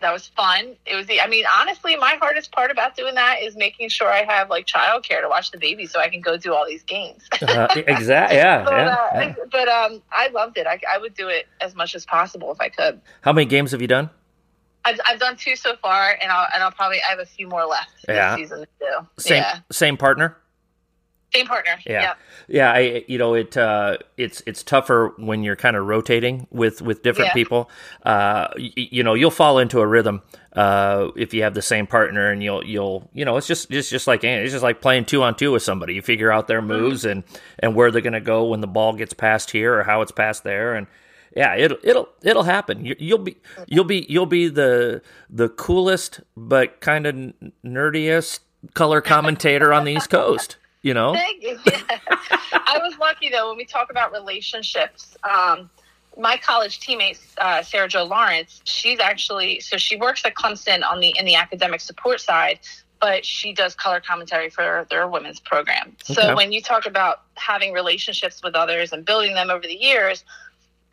[0.00, 3.40] that was fun it was the i mean honestly my hardest part about doing that
[3.40, 6.36] is making sure i have like childcare to watch the baby so i can go
[6.36, 8.36] do all these games Uh, exactly.
[8.36, 8.64] Yeah.
[8.64, 9.34] but, yeah, uh, yeah.
[9.50, 12.60] but um i loved it I, I would do it as much as possible if
[12.60, 14.10] i could How many games have you done?
[14.84, 17.48] I've, I've done two so far, and I'll and I'll probably I have a few
[17.48, 18.36] more left Yeah.
[18.36, 19.06] season to do.
[19.18, 19.42] Same.
[19.42, 20.36] Yeah, Same partner.
[21.34, 21.76] same partner.
[21.84, 22.00] Yeah.
[22.02, 22.18] Yep.
[22.46, 26.80] Yeah, I you know it uh, it's it's tougher when you're kind of rotating with
[26.82, 27.34] with different Yeah.
[27.34, 27.70] people.
[28.04, 30.22] Uh, y- you know, you'll fall into a rhythm
[30.52, 33.88] uh, if you have the same partner, and you'll you'll you know it's just it's
[33.90, 35.94] just like it's just like playing two on two with somebody.
[35.94, 37.24] You figure out their moves and
[37.58, 40.12] and where they're going to go when the ball gets passed here or how it's
[40.12, 40.86] passed there, and
[41.36, 42.84] yeah, it'll it'll it'll happen.
[42.84, 47.14] You, you'll be you'll be you'll be the the coolest but kind of
[47.64, 48.40] nerdiest
[48.74, 50.56] color commentator on the East Coast.
[50.82, 51.14] You know.
[51.14, 51.58] Thank you.
[51.66, 55.16] I was lucky though when we talk about relationships.
[55.28, 55.70] Um,
[56.16, 61.00] my college teammate uh, Sarah Jo Lawrence, she's actually so she works at Clemson on
[61.00, 62.60] the in the academic support side,
[63.00, 65.96] but she does color commentary for their women's program.
[66.04, 70.24] So when you talk about having relationships with others and building them over the years,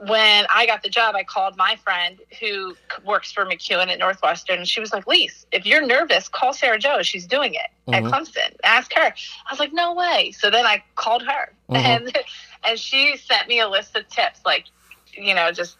[0.08, 2.76] when I got the job, I called my friend who
[3.06, 6.80] works for McKeown at Northwestern, and she was like, "Lise, if you're nervous, call Sarah
[6.80, 7.04] Jo.
[7.04, 7.95] She's doing it Mhm.
[7.97, 8.56] at Clemson.
[8.64, 11.78] Ask her." I was like, "No way!" So then I called her, Mhm.
[11.78, 12.18] and
[12.64, 14.66] and she sent me a list of tips, like,
[15.14, 15.78] you know, just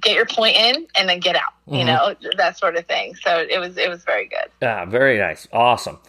[0.00, 1.86] get your point in and then get out, you Mhm.
[1.86, 3.14] know, that sort of thing.
[3.16, 4.50] So it was it was very good.
[4.66, 5.46] Ah, very nice.
[5.52, 6.00] Awesome.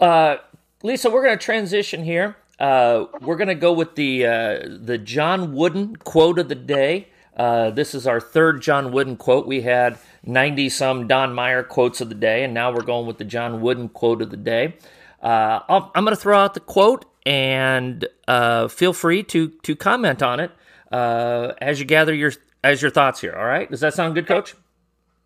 [0.00, 0.36] Uh,
[0.82, 2.36] Lisa, we're going to transition here.
[2.58, 7.08] Uh, we're going to go with the uh, the John Wooden quote of the day.
[7.36, 9.46] Uh, this is our third John Wooden quote.
[9.46, 13.18] We had 90 some Don Meyer quotes of the day, and now we're going with
[13.18, 14.74] the John Wooden quote of the day.
[15.22, 19.76] Uh, I'll, I'm going to throw out the quote, and uh, feel free to to
[19.76, 20.50] comment on it
[20.90, 22.32] uh, as you gather your
[22.64, 23.34] as your thoughts here.
[23.36, 24.54] All right, does that sound good, Coach?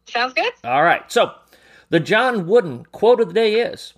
[0.07, 0.53] Sounds good.
[0.65, 1.11] All right.
[1.13, 1.33] So,
[1.91, 3.95] the John Wooden quote of the day is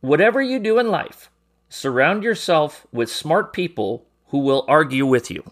[0.00, 1.30] Whatever you do in life,
[1.68, 5.42] surround yourself with smart people who will argue with you.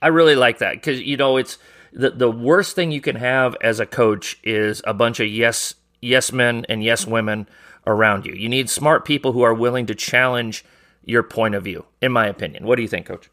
[0.00, 1.58] I really like that because, you know, it's
[1.92, 5.74] the, the worst thing you can have as a coach is a bunch of yes,
[6.00, 7.48] yes men and yes women
[7.86, 8.34] around you.
[8.34, 10.64] You need smart people who are willing to challenge
[11.04, 12.66] your point of view, in my opinion.
[12.66, 13.30] What do you think, coach?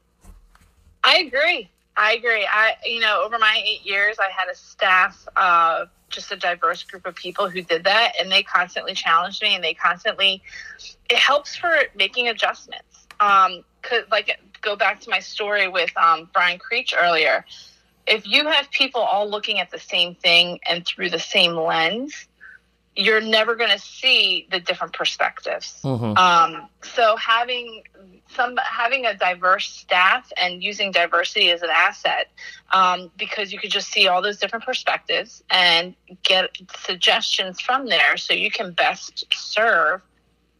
[1.04, 1.70] I agree.
[1.98, 2.48] I agree.
[2.50, 6.84] I, you know, over my eight years, I had a staff of just a diverse
[6.84, 10.42] group of people who did that, and they constantly challenged me, and they constantly.
[11.10, 13.08] It helps for making adjustments.
[13.20, 17.46] Um, cause like go back to my story with um, Brian Creech earlier.
[18.08, 22.28] If you have people all looking at the same thing and through the same lens,
[22.96, 25.80] you're never going to see the different perspectives.
[25.84, 26.18] Mm-hmm.
[26.18, 27.84] Um, so having
[28.30, 32.32] some having a diverse staff and using diversity as an asset
[32.72, 38.18] um, because you could just see all those different perspectives and get suggestions from there
[38.18, 40.02] so you can best serve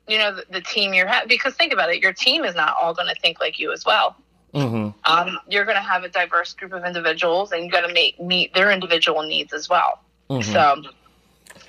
[0.08, 2.76] you know the, the team you're having because think about it your team is not
[2.80, 4.16] all going to think like you as well
[4.54, 5.12] Mm-hmm.
[5.12, 8.18] um, you're going to have a diverse group of individuals and you got to make
[8.22, 10.54] meet their individual needs as well Mm-hmm.
[10.54, 10.82] so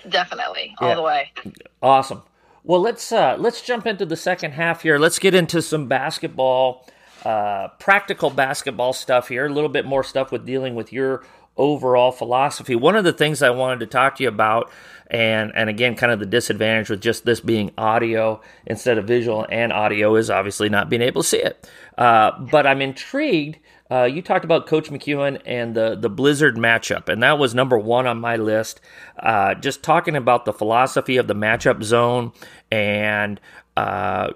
[0.08, 0.94] definitely all Yeah.
[0.96, 1.32] the way
[1.82, 2.22] Awesome.
[2.64, 4.98] Well, let's uh, let's jump into the second half here.
[4.98, 6.84] Let's get into some basketball,
[7.24, 9.46] uh, practical basketball stuff here.
[9.46, 11.22] A little bit more stuff with dealing with your
[11.56, 12.74] overall philosophy.
[12.74, 14.70] One of the things I wanted to talk to you about,
[15.08, 19.46] and and again, kind of the disadvantage with just this being audio instead of visual
[19.50, 21.68] and audio is obviously not being able to see it.
[21.96, 23.58] Uh, but I'm intrigued.
[23.88, 27.78] Uh, you talked about Coach McKeown and the the Blizzard matchup, and that was number
[27.78, 28.80] one on my list.
[29.18, 32.32] Uh, just talking about the philosophy of the matchup zone
[32.70, 33.40] and
[33.76, 34.30] uh,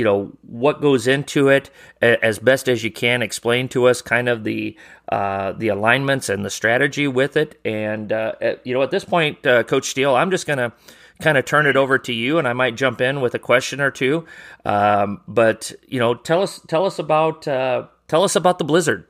[0.00, 1.68] you know what goes into it
[2.00, 4.74] as best as you can explain to us kind of the
[5.10, 9.04] uh, the alignments and the strategy with it and uh, at, you know at this
[9.04, 10.72] point uh, coach steele i'm just going to
[11.20, 13.78] kind of turn it over to you and i might jump in with a question
[13.78, 14.24] or two
[14.64, 19.06] um, but you know tell us tell us about uh, tell us about the blizzard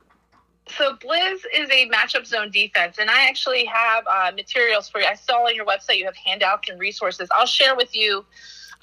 [0.67, 5.07] so Blizz is a matchup zone defense, and I actually have uh, materials for you.
[5.07, 7.27] I saw on your website you have handouts and resources.
[7.35, 8.23] I'll share with you.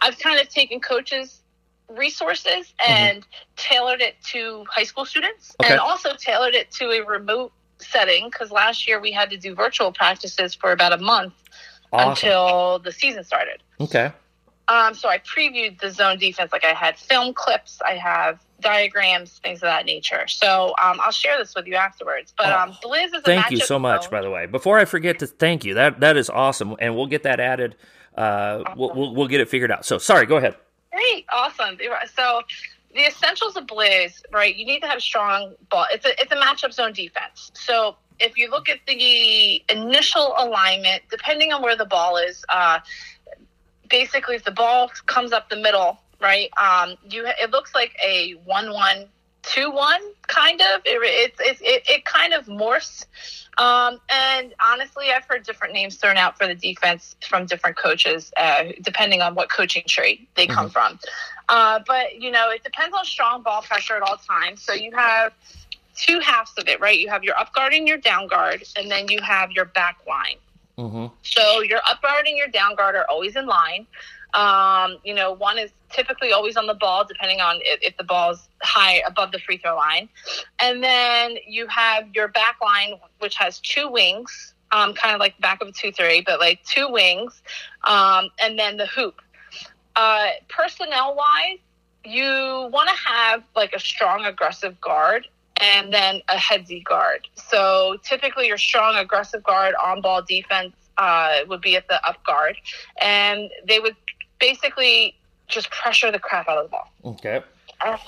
[0.00, 1.40] I've kind of taken coaches
[1.88, 2.92] resources mm-hmm.
[2.92, 3.54] and mm-hmm.
[3.56, 5.72] tailored it to high school students okay.
[5.72, 9.54] and also tailored it to a remote setting because last year we had to do
[9.54, 11.34] virtual practices for about a month
[11.92, 12.10] awesome.
[12.10, 13.62] until the season started.
[13.80, 14.12] Okay.
[14.68, 16.52] Um, so I previewed the zone defense.
[16.52, 20.26] Like I had film clips, I have diagrams, things of that nature.
[20.28, 22.34] So um, I'll share this with you afterwards.
[22.36, 24.44] But oh, um, Blizz is thank you so much, by the way.
[24.44, 27.76] Before I forget to thank you, that that is awesome, and we'll get that added.
[28.16, 28.20] Uh,
[28.66, 28.78] awesome.
[28.78, 29.86] we'll, we'll, we'll get it figured out.
[29.86, 30.56] So sorry, go ahead.
[30.92, 31.78] Great, awesome.
[32.14, 32.42] So
[32.94, 34.54] the essentials of Blizz, right?
[34.54, 35.86] You need to have strong ball.
[35.92, 37.50] It's a it's a matchup zone defense.
[37.54, 42.80] So if you look at the initial alignment, depending on where the ball is, uh,
[43.88, 46.50] basically if the ball comes up the middle, right?
[46.56, 49.08] Um, you it looks like a one one
[49.42, 50.80] two one kind of.
[50.84, 53.06] It it it, it, kind of morphs.
[53.58, 58.32] Um, and honestly, I've heard different names thrown out for the defense from different coaches,
[58.36, 60.72] uh, depending on what coaching tree they come mm-hmm.
[60.72, 61.00] from.
[61.48, 64.62] Uh, but you know, it depends on strong ball pressure at all times.
[64.62, 65.32] So you have
[65.96, 66.98] two halves of it, right?
[66.98, 69.98] You have your up guard and your down guard, and then you have your back
[70.06, 70.36] line.
[70.78, 71.06] Mm-hmm.
[71.22, 73.86] So your up guard and your down guard are always in line.
[74.34, 78.04] Um, you know, one is typically always on the ball, depending on if, if the
[78.04, 80.08] ball's high above the free throw line.
[80.60, 85.36] And then you have your back line, which has two wings, um, kind of like
[85.36, 87.42] the back of a 2 3, but like two wings,
[87.84, 89.20] um, and then the hoop.
[89.96, 91.58] Uh, personnel wise,
[92.04, 95.26] you want to have like a strong, aggressive guard
[95.60, 97.26] and then a headsy guard.
[97.34, 102.22] So typically, your strong, aggressive guard on ball defense uh, would be at the up
[102.24, 102.56] guard,
[103.00, 103.96] and they would
[104.38, 105.16] basically
[105.46, 106.92] just pressure the crap out of the ball.
[107.04, 107.42] Okay.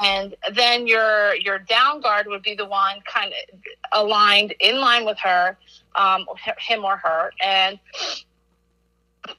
[0.02, 3.60] And then your your down guard would be the one kind of
[3.92, 5.56] aligned in line with her,
[5.94, 6.26] um,
[6.58, 7.78] him or her, and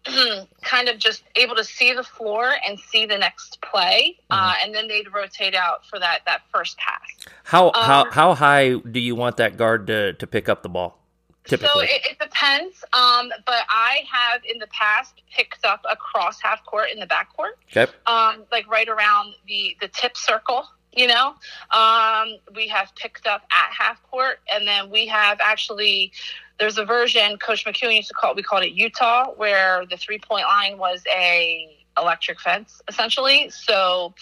[0.62, 4.50] kind of just able to see the floor and see the next play, uh, mm-hmm.
[4.50, 7.02] uh, and then they'd rotate out for that that first pass.
[7.44, 10.70] How um, how how high do you want that guard to to pick up the
[10.70, 11.01] ball?
[11.46, 11.88] Typically.
[11.88, 12.84] So it, it depends.
[12.94, 17.36] Um, but I have in the past picked up across half court in the back
[17.36, 17.58] court.
[17.76, 17.92] Okay.
[18.06, 20.66] Um, like right around the the tip circle.
[20.94, 21.36] You know,
[21.72, 26.12] um, we have picked up at half court, and then we have actually.
[26.60, 28.32] There's a version Coach McKeown used to call.
[28.32, 33.50] It we called it Utah, where the three point line was a electric fence essentially.
[33.50, 34.14] So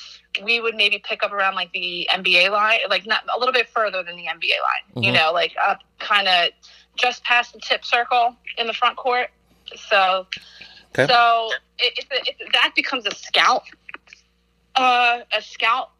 [0.43, 3.67] we would maybe pick up around like the NBA line, like not a little bit
[3.69, 4.85] further than the NBA line.
[4.91, 5.03] Mm-hmm.
[5.03, 6.49] You know, like up kind of
[6.95, 9.29] just past the tip circle in the front court.
[9.75, 10.27] So,
[10.93, 11.11] okay.
[11.11, 13.63] so it, it, it, that becomes a scout,
[14.75, 15.91] uh, a scout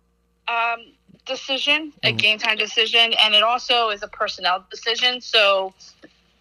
[0.48, 0.94] um,
[1.26, 2.08] decision, mm-hmm.
[2.08, 5.22] a game time decision, and it also is a personnel decision.
[5.22, 5.74] So,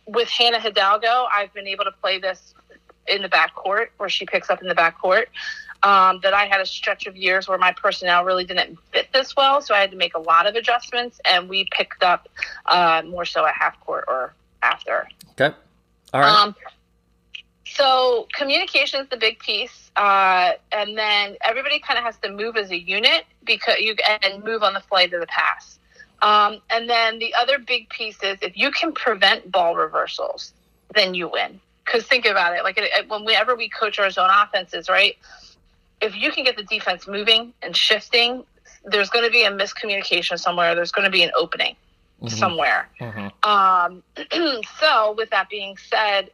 [0.06, 2.54] with Hannah Hidalgo, I've been able to play this
[3.06, 5.28] in the back court where she picks up in the back court.
[5.84, 9.36] Um, that I had a stretch of years where my personnel really didn't fit this
[9.36, 12.28] well, so I had to make a lot of adjustments, and we picked up
[12.66, 15.06] uh, more so a half court or after.
[15.32, 15.54] Okay.
[16.12, 16.28] All right.
[16.28, 16.56] Um,
[17.64, 22.56] so communication is the big piece, uh, and then everybody kind of has to move
[22.56, 25.78] as a unit because you and move on the fly to the pass.
[26.20, 30.52] Um, and then the other big piece is if you can prevent ball reversals,
[30.94, 31.60] then you win.
[31.84, 35.16] Because think about it, like it, whenever we coach our zone offenses, right?
[36.00, 38.44] If you can get the defense moving and shifting,
[38.84, 40.74] there's going to be a miscommunication somewhere.
[40.74, 41.76] There's going to be an opening
[42.22, 42.28] mm-hmm.
[42.28, 42.88] somewhere.
[43.00, 43.48] Mm-hmm.
[43.48, 44.02] Um,
[44.80, 46.30] so, with that being said,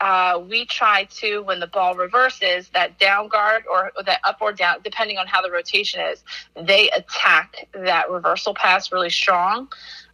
[0.00, 4.52] uh, we try to, when the ball reverses, that down guard or that up or
[4.52, 6.24] down, depending on how the rotation is,
[6.56, 9.68] they attack that reversal pass really strong,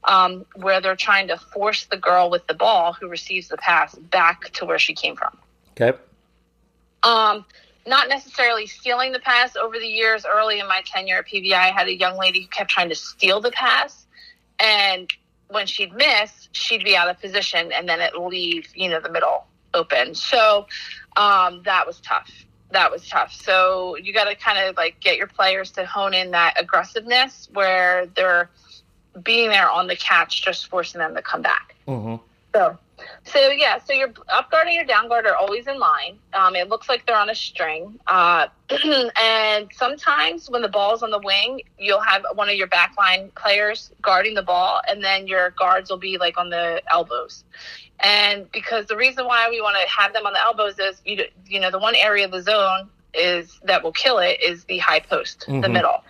[0.04, 3.94] um, where they're trying to force the girl with the ball who receives the pass
[3.94, 5.38] back to where she came from.
[5.70, 5.96] Okay.
[7.02, 7.46] Um,
[7.88, 10.24] not necessarily stealing the pass over the years.
[10.24, 12.94] Early in my tenure at PVI, I had a young lady who kept trying to
[12.94, 14.06] steal the pass.
[14.60, 15.10] And
[15.48, 19.10] when she'd miss, she'd be out of position and then it leave, you know, the
[19.10, 20.14] middle open.
[20.14, 20.66] So
[21.16, 22.30] um, that was tough.
[22.70, 23.32] That was tough.
[23.32, 27.48] So you got to kind of like get your players to hone in that aggressiveness
[27.52, 28.50] where they're
[29.22, 31.74] being there on the catch, just forcing them to come back.
[31.86, 32.16] Mm-hmm.
[32.54, 32.78] So,
[33.24, 36.18] so yeah, so your up guard and your down guard are always in line.
[36.32, 37.98] Um, it looks like they're on a string.
[38.06, 38.48] Uh,
[39.20, 43.90] and sometimes when the ball's on the wing, you'll have one of your backline players
[44.02, 47.44] guarding the ball, and then your guards will be like on the elbows.
[48.00, 51.24] And because the reason why we want to have them on the elbows is, you,
[51.46, 54.78] you know, the one area of the zone is that will kill it is the
[54.78, 55.60] high post, mm-hmm.
[55.60, 56.04] the middle.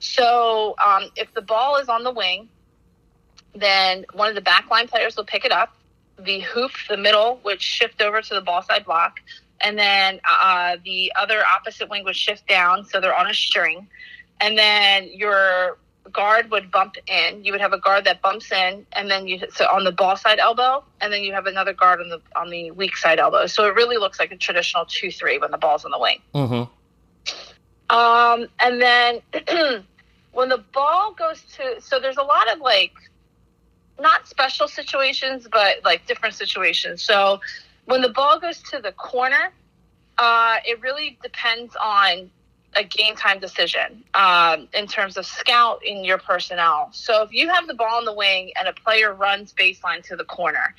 [0.00, 2.48] So um, if the ball is on the wing,
[3.54, 5.74] then one of the backline players will pick it up.
[6.18, 9.20] The hoop, the middle, would shift over to the ball side block.
[9.60, 13.88] And then uh, the other opposite wing would shift down, so they're on a string.
[14.40, 15.78] And then your
[16.12, 17.44] guard would bump in.
[17.44, 20.16] You would have a guard that bumps in, and then you so on the ball
[20.16, 23.46] side elbow, and then you have another guard on the on the weak side elbow.
[23.46, 26.20] So it really looks like a traditional two three when the ball's on the wing.
[26.34, 27.96] Mm-hmm.
[27.96, 29.20] Um, and then
[30.32, 32.92] when the ball goes to, so there's a lot of like
[33.98, 37.02] not special situations, but like different situations.
[37.02, 37.40] So
[37.86, 39.52] when the ball goes to the corner,
[40.18, 42.30] uh, it really depends on
[42.76, 46.90] a game time decision um, in terms of scout in your personnel.
[46.92, 50.16] So if you have the ball in the wing and a player runs baseline to
[50.16, 50.74] the corner,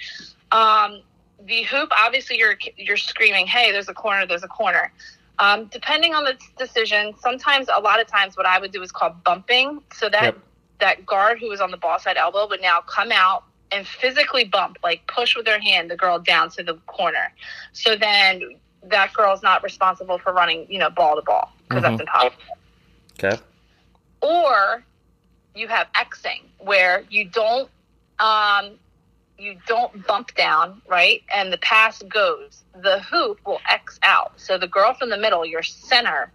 [0.51, 1.01] um,
[1.45, 4.25] the hoop obviously you're you're screaming, "Hey, there's a corner!
[4.25, 4.91] There's a corner!"
[5.39, 8.91] Um, depending on the decision, sometimes a lot of times what I would do is
[8.91, 9.81] called bumping.
[9.93, 10.37] So that yep.
[10.79, 14.45] That guard who was on the ball side elbow would now come out and physically
[14.45, 17.31] bump, like push with their hand the girl down to the corner.
[17.73, 21.97] So then that girl's not responsible for running, you know, ball to ball because mm-hmm.
[21.97, 22.43] that's impossible.
[23.23, 23.41] Okay.
[24.21, 24.83] Or
[25.55, 27.69] you have Xing where you don't
[28.19, 28.71] um,
[29.37, 31.23] you don't bump down, right?
[31.33, 32.63] And the pass goes.
[32.81, 34.33] The hoop will X out.
[34.35, 36.31] So the girl from the middle, your center,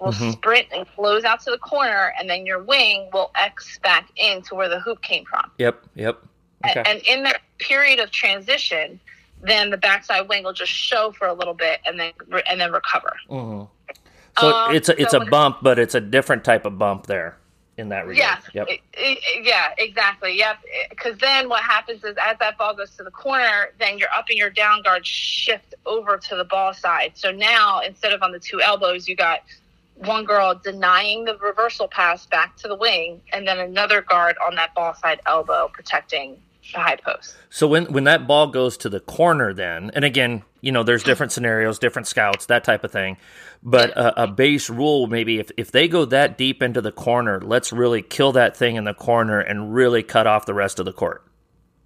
[0.00, 0.30] will mm-hmm.
[0.30, 4.54] sprint and close out to the corner, and then your wing will X back into
[4.54, 5.50] where the hoop came from.
[5.58, 6.22] Yep, yep.
[6.64, 6.78] Okay.
[6.80, 9.00] And, and in that period of transition,
[9.42, 12.12] then the backside wing will just show for a little bit and then
[12.48, 13.12] and then recover.
[13.30, 13.64] Mm-hmm.
[14.40, 17.06] So um, it's a it's so a bump, but it's a different type of bump
[17.06, 17.38] there
[17.78, 18.38] in that regard.
[18.52, 18.80] Yeah, yep.
[19.42, 20.36] yeah, exactly.
[20.38, 20.58] Yep.
[20.90, 24.26] Because then what happens is as that ball goes to the corner, then your up
[24.28, 27.12] and your down guard shift over to the ball side.
[27.14, 29.40] So now instead of on the two elbows, you got
[29.96, 34.54] one girl denying the reversal pass back to the wing, and then another guard on
[34.56, 36.40] that ball side elbow protecting
[36.72, 37.36] the high post.
[37.50, 41.02] So when when that ball goes to the corner, then and again, you know, there's
[41.02, 43.16] different scenarios, different scouts, that type of thing.
[43.62, 47.40] But a, a, base rule, maybe if if they go that deep into the corner,
[47.40, 50.84] let's really kill that thing in the corner and really cut off the rest of
[50.84, 51.24] the court.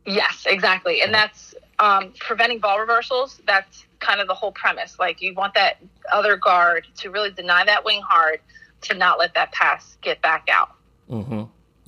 [0.06, 1.49] Yes, exactly, and that's
[1.80, 3.40] um, preventing ball reversals.
[3.46, 4.98] That's kind of the whole premise.
[4.98, 5.78] Like you want that
[6.12, 8.40] other guard to really deny that wing hard
[8.82, 10.70] to not let that pass get back out.
[11.10, 11.42] Mm-hmm.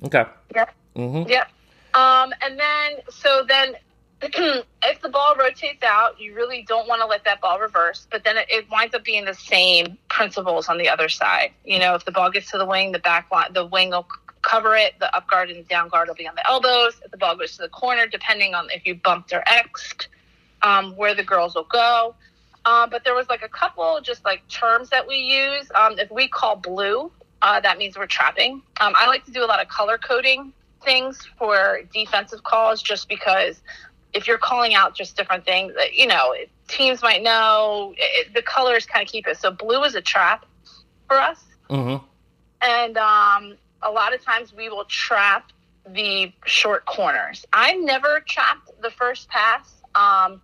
[0.07, 0.24] Okay.
[0.55, 0.74] Yep.
[0.97, 1.30] Mm-hmm.
[1.30, 1.49] Yep.
[1.95, 3.74] Um, and then, so then
[4.22, 8.24] if the ball rotates out, you really don't want to let that ball reverse, but
[8.24, 11.51] then it, it, winds up being the same principles on the other side.
[11.64, 14.07] You know, if the ball gets to the wing, the back line, the wing will
[14.43, 17.01] cover it, the up guard and down guard will be on the elbows.
[17.05, 20.09] If the ball goes to the corner, depending on if you bumped or X'd,
[20.62, 22.14] um, where the girls will go.
[22.64, 25.70] Um, but there was like a couple just like terms that we use.
[25.74, 28.62] Um, if we call blue, uh, that means we're trapping.
[28.80, 30.53] Um, I like to do a lot of color coding
[30.84, 33.62] things for defensive calls just because
[34.12, 36.34] if you're calling out just different things, you know,
[36.68, 39.38] teams might know it, the colors kind of keep it.
[39.38, 40.47] So blue is a trap
[41.09, 41.43] for us.
[41.68, 42.05] Mm-hmm.
[42.61, 45.53] And um, a lot of times we will trap
[45.87, 47.45] the short corners.
[47.53, 49.68] I never trapped the first pass.
[49.95, 50.41] Um,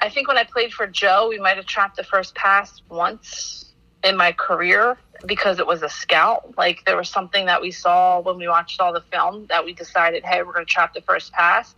[0.00, 3.72] I think when I played for Joe, we might have trapped the first pass once
[4.04, 6.56] in my career because it was a scout.
[6.58, 9.72] Like there was something that we saw when we watched all the film that we
[9.72, 11.74] decided, hey, we're going to trap the first pass.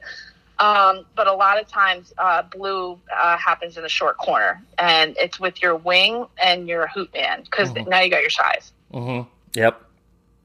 [0.58, 5.16] Um, but a lot of times, uh, blue uh, happens in the short corner, and
[5.16, 7.88] it's with your wing and your hoop man because mm-hmm.
[7.88, 8.72] now you got your size.
[8.92, 9.28] Mm-hmm.
[9.54, 9.87] Yep.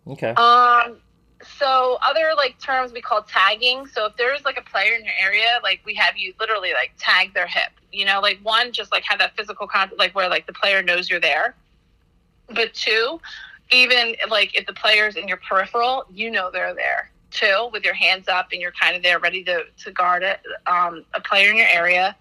[0.07, 0.29] Okay.
[0.29, 0.97] Um.
[1.59, 3.85] So other like terms we call tagging.
[3.87, 6.91] So if there's like a player in your area, like we have you literally like
[6.97, 7.71] tag their hip.
[7.91, 10.81] You know, like one just like have that physical contact, like where like the player
[10.81, 11.55] knows you're there.
[12.47, 13.19] But two,
[13.71, 17.93] even like if the player's in your peripheral, you know they're there too, with your
[17.93, 21.49] hands up and you're kind of there ready to, to guard it, um, a player
[21.49, 22.15] in your area.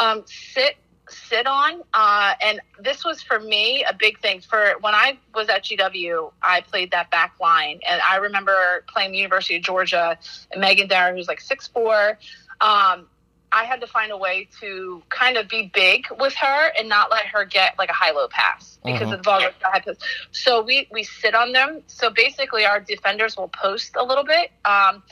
[0.00, 0.76] Um, sit
[1.08, 1.82] sit on.
[1.92, 4.40] Uh, and this was for me a big thing.
[4.40, 9.12] For when I was at GW, I played that back line, and I remember playing
[9.12, 10.18] the University of Georgia
[10.52, 12.18] and Megan Darragh, who's like six four.
[12.60, 13.06] Um,
[13.52, 17.10] I had to find a way to kind of be big with her and not
[17.12, 19.12] let her get like a high low pass because Mhm.
[19.12, 19.86] of the ball pass.
[20.32, 21.82] So we we sit on them.
[21.86, 25.04] So basically, our defenders will post a little bit, um,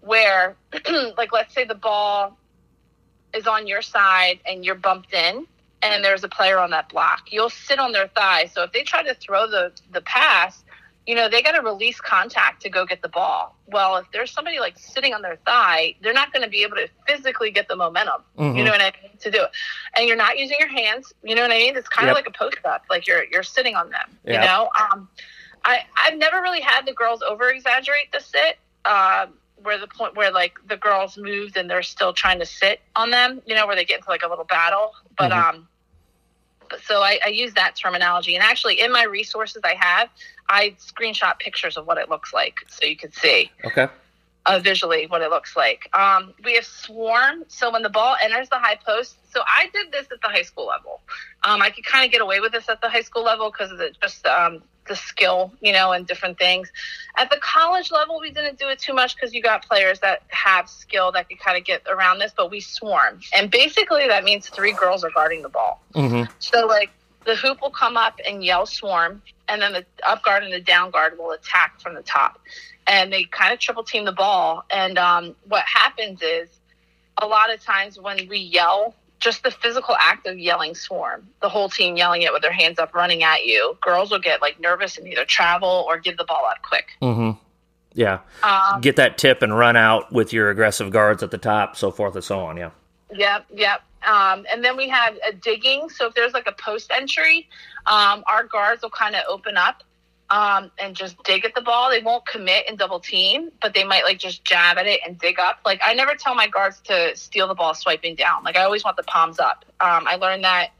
[0.00, 0.56] where
[1.18, 2.38] like let's say the ball
[3.34, 5.46] is on your side and you're bumped in.
[5.84, 7.32] And there's a player on that block.
[7.32, 8.46] You'll sit on their thigh.
[8.46, 10.62] So if they try to throw the, the pass,
[11.06, 13.56] you know, they got to release contact to go get the ball.
[13.66, 16.76] Well, if there's somebody like sitting on their thigh, they're not going to be able
[16.76, 18.22] to physically get the momentum.
[18.38, 18.64] You Mhm.
[18.66, 19.10] know what I mean?
[19.18, 19.50] To do it,
[19.96, 21.12] and you're not using your hands.
[21.24, 21.76] You know what I mean?
[21.76, 22.12] It's kind Yep.
[22.12, 24.16] of like a post up, like you're you're sitting on them.
[24.24, 24.34] Yep.
[24.34, 25.08] You know, um,
[25.64, 28.58] I I've never really had the girls over exaggerate the sit.
[28.84, 32.80] Um, where the point where like the girls moved and they're still trying to sit
[32.96, 34.92] on them, you know, where they get into like a little battle.
[35.16, 35.48] But Mhm.
[35.54, 35.68] um,
[36.68, 40.08] but so I, I use that terminology, and actually in my resources I have,
[40.48, 43.88] I screenshot pictures of what it looks like so you can see Okay.
[44.46, 45.88] uh, visually what it looks like.
[45.96, 47.44] Um, we have swarm.
[47.48, 50.42] So when the ball enters the high post, so I did this at the high
[50.42, 51.00] school level.
[51.44, 53.70] Um, I could kind of get away with this at the high school level because
[53.70, 56.70] of the, just um, the skill, you know, and different things.
[57.16, 60.22] At the college level, we didn't do it too much because you got players that
[60.28, 63.20] have skill that could kind of get around this, but we swarm.
[63.34, 65.82] And basically, that means three girls are guarding the ball.
[65.94, 66.30] Mm-hmm.
[66.38, 66.90] So like
[67.24, 70.60] the hoop will come up and yell swarm, and then the up guard and the
[70.60, 72.40] down guard will attack from the top,
[72.86, 74.64] and they kind of triple team the ball.
[74.70, 76.48] And um, what happens is
[77.20, 81.48] a lot of times when we yell, just the physical act of yelling swarm, the
[81.48, 84.58] whole team yelling it with their hands up, running at you, girls will get like
[84.58, 86.88] nervous and either travel or give the ball up quick.
[87.00, 87.38] Mm-hmm.
[87.94, 88.18] Yeah.
[88.42, 91.92] Um, Get that tip and run out with your aggressive guards at the top, so
[91.92, 92.56] forth and so on.
[92.56, 92.70] Yeah.
[93.14, 93.82] Yep, yep.
[94.04, 95.88] Um, and then we have a digging.
[95.88, 97.48] So if there's like a post entry,
[97.86, 99.84] um, our guards will kind of open up
[100.32, 101.90] um, and just dig at the ball.
[101.90, 105.18] They won't commit and double team, but they might like just jab at it and
[105.18, 105.58] dig up.
[105.64, 108.42] Like I never tell my guards to steal the ball swiping down.
[108.42, 109.66] Like I always want the palms up.
[109.80, 110.70] Um, I learned that.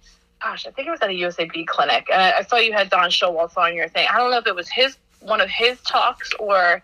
[0.42, 2.06] Gosh, I think it was at a USAB clinic.
[2.10, 4.08] Uh, I saw you had Don Showalter on your thing.
[4.10, 6.82] I don't know if it was his one of his talks or,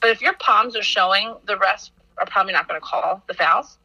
[0.00, 3.34] but if your palms are showing, the rest are probably not going to call the
[3.34, 3.78] fouls.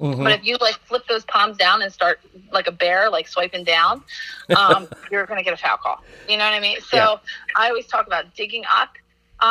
[0.00, 0.24] Mm-hmm.
[0.24, 2.20] But if you like flip those palms down and start
[2.52, 4.02] like a bear, like swiping down,
[4.56, 6.02] um, you're going to get a foul call.
[6.28, 6.80] You know what I mean?
[6.80, 7.16] So Yeah.
[7.56, 8.94] I always talk about digging up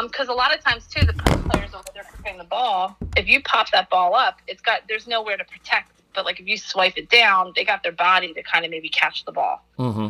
[0.04, 3.42] because a lot of times too, the players over there kicking the ball, if you
[3.44, 5.92] pop that ball up, it's got there's nowhere to protect.
[6.14, 8.90] But like if you swipe it down, they got their body to kind of maybe
[8.90, 9.64] catch the ball.
[9.80, 10.10] Mm-hmm.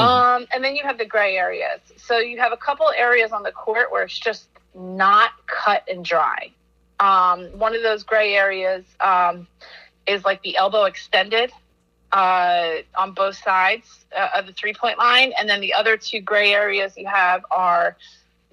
[0.00, 1.80] Um, and then you have the gray areas.
[1.96, 6.04] So you have a couple areas on the court where it's just not cut and
[6.04, 6.52] dry.
[7.00, 9.46] Um, one of those gray areas um,
[10.06, 11.52] is like the elbow extended
[12.12, 16.20] uh, on both sides uh, of the three point line, and then the other two
[16.20, 17.96] gray areas you have are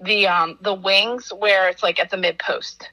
[0.00, 2.90] the um, the wings where it's like at the mid post.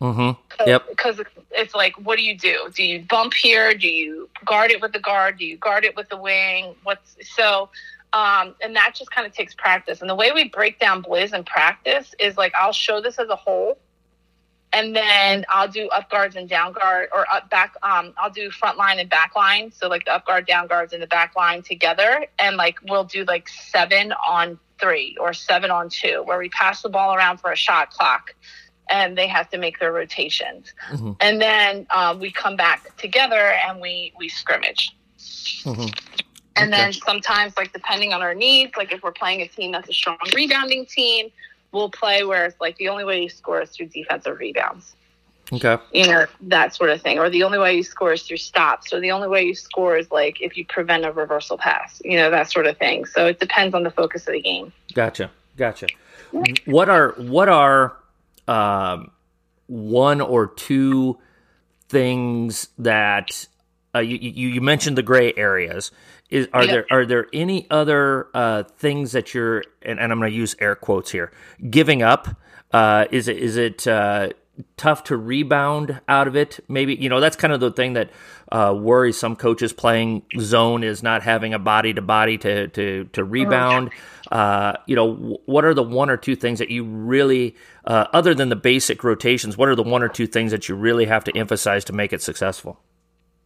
[0.00, 0.68] Mm-hmm.
[0.68, 0.88] Yep.
[0.88, 1.20] Because
[1.52, 2.68] it's like, what do you do?
[2.74, 3.72] Do you bump here?
[3.72, 5.38] Do you guard it with the guard?
[5.38, 6.74] Do you guard it with the wing?
[6.82, 7.68] What's so?
[8.12, 10.00] Um, and that just kind of takes practice.
[10.00, 13.28] And the way we break down blizz in practice is like I'll show this as
[13.28, 13.78] a whole,
[14.72, 17.74] and then I'll do up guards and down guard or up back.
[17.82, 19.70] Um, I'll do front line and back line.
[19.72, 23.04] So like the up guard, down guards, and the back line together, and like we'll
[23.04, 27.38] do like seven on three or seven on two, where we pass the ball around
[27.38, 28.34] for a shot clock
[28.90, 30.72] and they have to make their rotations.
[30.90, 31.16] Mhm.
[31.20, 34.94] And then um, we come back together and we we scrimmage.
[35.64, 35.86] Mm-hmm.
[36.56, 39.88] And then sometimes, like depending on our needs, like if we're playing a team that's
[39.88, 41.30] a strong rebounding team,
[41.72, 44.94] we'll play where it's like the only way you score is through defensive rebounds.
[45.52, 45.76] Okay.
[45.92, 48.92] You know that sort of thing, or the only way you score is through stops,
[48.92, 52.00] or the only way you score is like if you prevent a reversal pass.
[52.04, 53.04] You know that sort of thing.
[53.04, 54.72] So it depends on the focus of the game.
[54.94, 55.30] Gotcha.
[55.56, 55.88] Gotcha.
[56.64, 57.96] What are what are
[58.48, 59.10] um,
[59.66, 61.18] one or two
[61.88, 63.46] things that
[63.94, 65.90] uh, you, you you mentioned the gray areas?
[66.32, 70.30] Is are there are there any other uh, things that you're and, and I'm going
[70.30, 71.30] to use air quotes here
[71.68, 72.36] giving up?
[72.72, 74.30] Uh, is it is it uh,
[74.78, 76.58] tough to rebound out of it?
[76.68, 78.10] Maybe you know that's kind of the thing that
[78.50, 83.04] uh, worries some coaches playing zone is not having a body to body to to
[83.12, 83.90] to rebound.
[84.30, 87.54] Uh, you know, what are the one or two things that you really,
[87.84, 90.74] uh, other than the basic rotations, what are the one or two things that you
[90.74, 92.80] really have to emphasize to make it successful?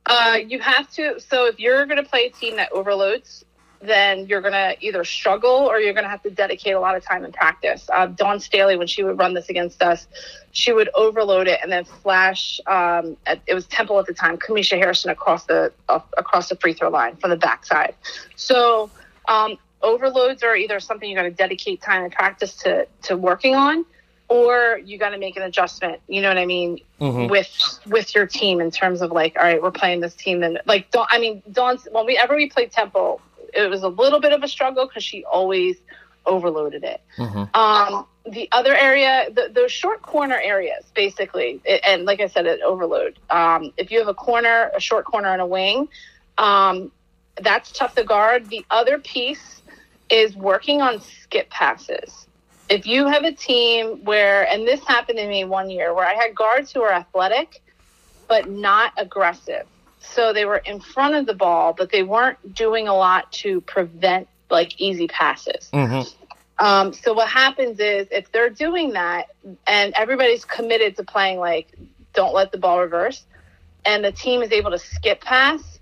[0.07, 1.21] Uh, you have to.
[1.21, 3.45] So if you're going to play a team that overloads,
[3.81, 6.97] then you're going to either struggle or you're going to have to dedicate a lot
[6.97, 7.89] of time in practice.
[7.93, 10.07] Uh, Dawn Staley, when she would run this against us,
[10.53, 12.61] she would overload it and then flash.
[12.67, 16.57] Um, at, it was Temple at the time, Kamesha Hairston across the uh, across the
[16.57, 17.95] free throw line from the backside.
[18.37, 18.91] So
[19.29, 23.55] um, overloads are either something you got to dedicate time and practice to to working
[23.55, 23.85] on,
[24.29, 26.01] or you got to make an adjustment.
[26.09, 27.31] You know what I mean Mhm.
[27.31, 27.49] with
[27.87, 30.91] with your team in terms of like, all right, we're playing this team, and like,
[30.91, 31.79] don't I mean, Dawn.
[31.91, 33.21] When we ever we played Temple,
[33.55, 35.77] it was a little bit of a struggle because she always
[36.27, 37.01] overloaded it.
[37.19, 37.55] Mhm.
[37.57, 42.47] Um, the other area, the, those short corner areas, basically, it- and like I said,
[42.47, 43.19] it overload.
[43.31, 45.89] Um, if you have a corner, a short corner, and a wing,
[46.37, 46.91] um,
[47.41, 48.49] that's tough to guard.
[48.51, 49.63] The other piece
[50.11, 52.26] is working on skip passes.
[52.69, 56.15] If you have a team where, and this happened to me one year, where I
[56.15, 57.63] had guards who are athletic
[58.29, 59.67] but not aggressive.
[60.01, 63.61] So they were in front of the ball, but they weren't doing a lot to
[63.63, 65.69] prevent like easy passes.
[65.73, 66.13] Mhm.
[66.59, 69.29] Um, so what happens is if they're doing that
[69.67, 71.69] and everybody's committed to playing like
[72.15, 73.25] don't let the ball reverse,
[73.85, 75.79] and the team is able to skip pass,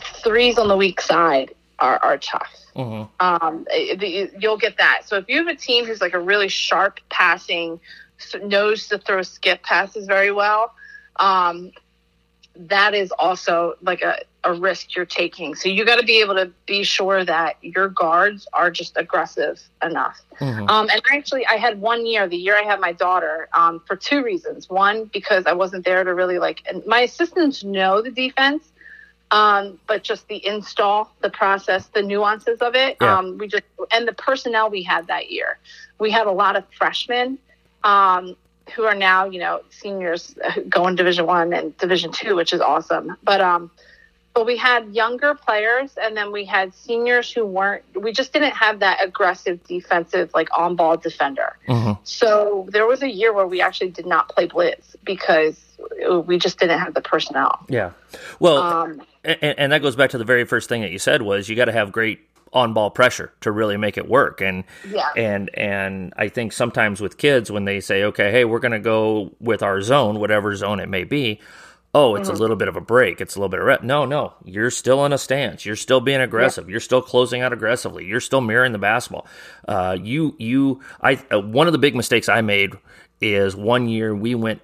[0.00, 2.52] threes on the weak side are, are tough.
[2.74, 3.08] Mhm.
[3.20, 5.02] Um, the- you'll get that.
[5.06, 7.80] So if you have a team who's like a really sharp passing,
[8.42, 10.72] knows to throw skip passes very well,
[11.16, 11.72] um,
[12.54, 15.54] that is also like a, a risk you're taking.
[15.54, 19.60] So you got to be able to be sure that your guards are just aggressive
[19.82, 20.20] enough.
[20.40, 20.70] Mhm.
[20.70, 23.96] Um, and actually, I had one year, the year I had my daughter, um, for
[23.96, 24.70] two reasons.
[24.70, 28.72] One, because I wasn't there to really like, and my assistants know the defense,
[29.30, 32.96] um, but just the install, the process, the nuances of it.
[33.00, 33.18] Yeah.
[33.18, 35.58] Um, we just, and the personnel we had that year.
[35.98, 37.38] We had a lot of freshmen
[37.82, 38.36] um,
[38.74, 42.60] who are now, you know, seniors uh, going Division One and Division Two, which is
[42.60, 43.16] awesome.
[43.22, 43.70] But um,
[44.34, 47.82] but we had younger players, and then we had seniors who weren't.
[47.94, 51.56] We just didn't have that aggressive defensive, like on ball defender.
[51.66, 51.98] Mhm.
[52.04, 55.58] So there was a year where we actually did not play Blizz because
[56.24, 57.64] we just didn't have the personnel.
[57.68, 57.92] Yeah.
[58.38, 61.22] Well, Um, and, and that goes back to the very first thing that you said
[61.22, 62.20] was you got to have great
[62.52, 64.40] on ball pressure to really make it work.
[64.40, 65.08] And Yeah.
[65.16, 68.78] and and I think sometimes with kids when they say okay hey we're going to
[68.78, 71.40] go with our zone whatever zone it may be
[71.92, 73.20] oh it's a little bit of a break.
[73.20, 73.82] It's a little bit of rep.
[73.82, 74.34] No no.
[74.44, 75.66] You're still in a stance.
[75.66, 76.70] You're still being aggressive.
[76.70, 78.04] You're still closing out aggressively.
[78.04, 79.26] You're still mirroring the basketball.
[79.66, 82.74] Uh, you you I uh, one of the big mistakes I made
[83.20, 84.60] is one year we went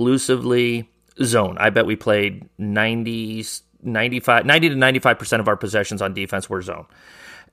[0.00, 0.88] exclusively
[1.22, 1.56] zone.
[1.58, 3.44] I bet we played 90
[3.82, 6.86] 95 90 to 95% of our possessions on defense were zone.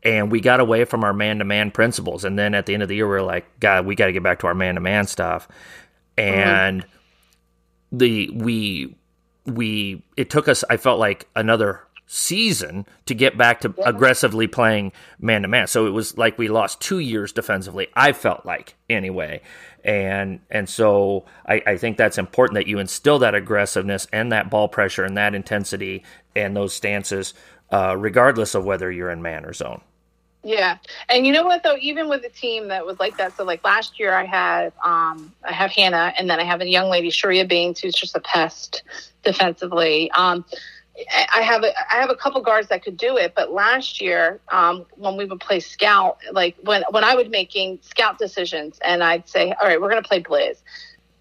[0.03, 2.25] And we got away from our man-to-man principles.
[2.25, 4.13] And then at the end of the year we are like god we got to
[4.13, 5.47] get back to our man-to-man stuff.
[6.17, 6.89] And uh-huh.
[7.91, 8.95] the we
[9.45, 14.91] we it took us i felt like another season to get back to aggressively playing
[15.19, 15.67] man-to-man.
[15.67, 19.41] So it was like we lost two years defensively i felt like anyway.
[19.83, 24.49] And and so I, I think that's important that you instill that aggressiveness and that
[24.49, 26.03] ball pressure and that intensity
[26.35, 27.33] and those stances
[27.71, 29.81] uh, regardless of whether you're in man or zone.
[30.45, 30.77] Yeah,
[31.07, 33.63] and you know what though, even with a team that was like that, so like
[33.63, 37.09] last year I had um I have Hannah, and then I have a young lady
[37.09, 38.83] Sharia Baines who's just a pest
[39.23, 40.11] defensively.
[40.11, 40.43] Um,
[41.33, 44.39] I have a I have a couple guards that could do it, but last year
[44.49, 49.03] um, when we would play scout, like when when I would making scout decisions, and
[49.03, 50.61] I'd say, all right, we're gonna play Blizz.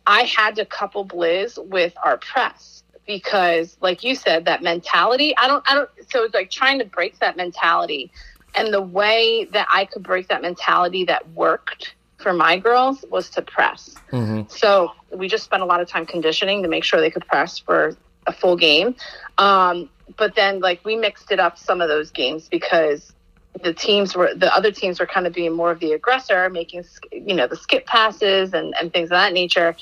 [0.07, 5.35] I had to couple Blizz with our press because, like you said, that mentality.
[5.39, 5.91] I don't I don't.
[6.11, 8.13] So it's like trying to break that mentality.
[8.55, 13.31] And the way that I could break that mentality that worked for my girls was
[13.31, 13.95] to press.
[14.11, 14.43] mm-hmm.
[14.49, 17.59] So we just spent a lot of time conditioning to make sure they could press
[17.59, 17.97] for
[18.27, 18.95] a full game.
[19.39, 23.13] Um, but then, like, we mixed it up some of those games because
[23.63, 26.85] the teams were, the other teams were kind of being more of the aggressor, making,
[27.13, 29.77] you know, the skip passes and, and things of that nature.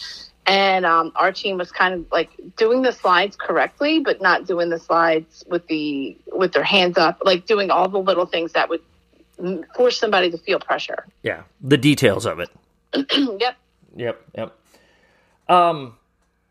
[0.46, 4.68] And um, our team was kind of like doing the slides correctly, but not doing
[4.70, 8.68] the slides with the with their hands up, like doing all the little things that
[8.68, 8.80] would
[9.74, 11.06] force somebody to feel pressure.
[11.22, 12.50] yeah the details of it
[13.40, 13.56] yep.
[13.96, 14.56] Yep, yep.
[15.48, 15.96] Um,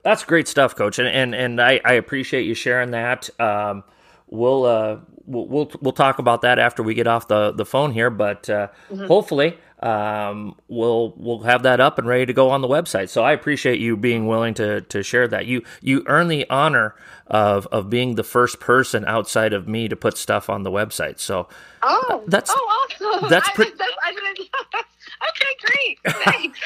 [0.10, 3.30] that's great stuff, Coach, and and, and I, I appreciate you sharing that.
[3.40, 3.84] Um,
[4.28, 7.92] we'll uh we'll, we'll we'll talk about that after we get off the the phone
[7.94, 8.68] here, but uh,
[9.08, 13.08] hopefully um we'll we'll have that up and ready to go on the website.
[13.08, 15.46] So I appreciate you being willing to to share that.
[15.46, 16.96] You you earn the honor
[17.28, 21.20] of of being the first person outside of me to put stuff on the website.
[21.20, 21.48] So
[21.82, 23.30] Oh, That's- oh, awesome.
[23.30, 24.50] that's I, pretty- that's, I didn't,
[25.22, 26.00] okay, great.
[26.24, 26.60] Thanks.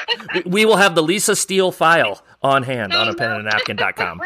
[0.46, 4.20] we- will have the Lisa Steele file on hand on a pen and a napkin.com.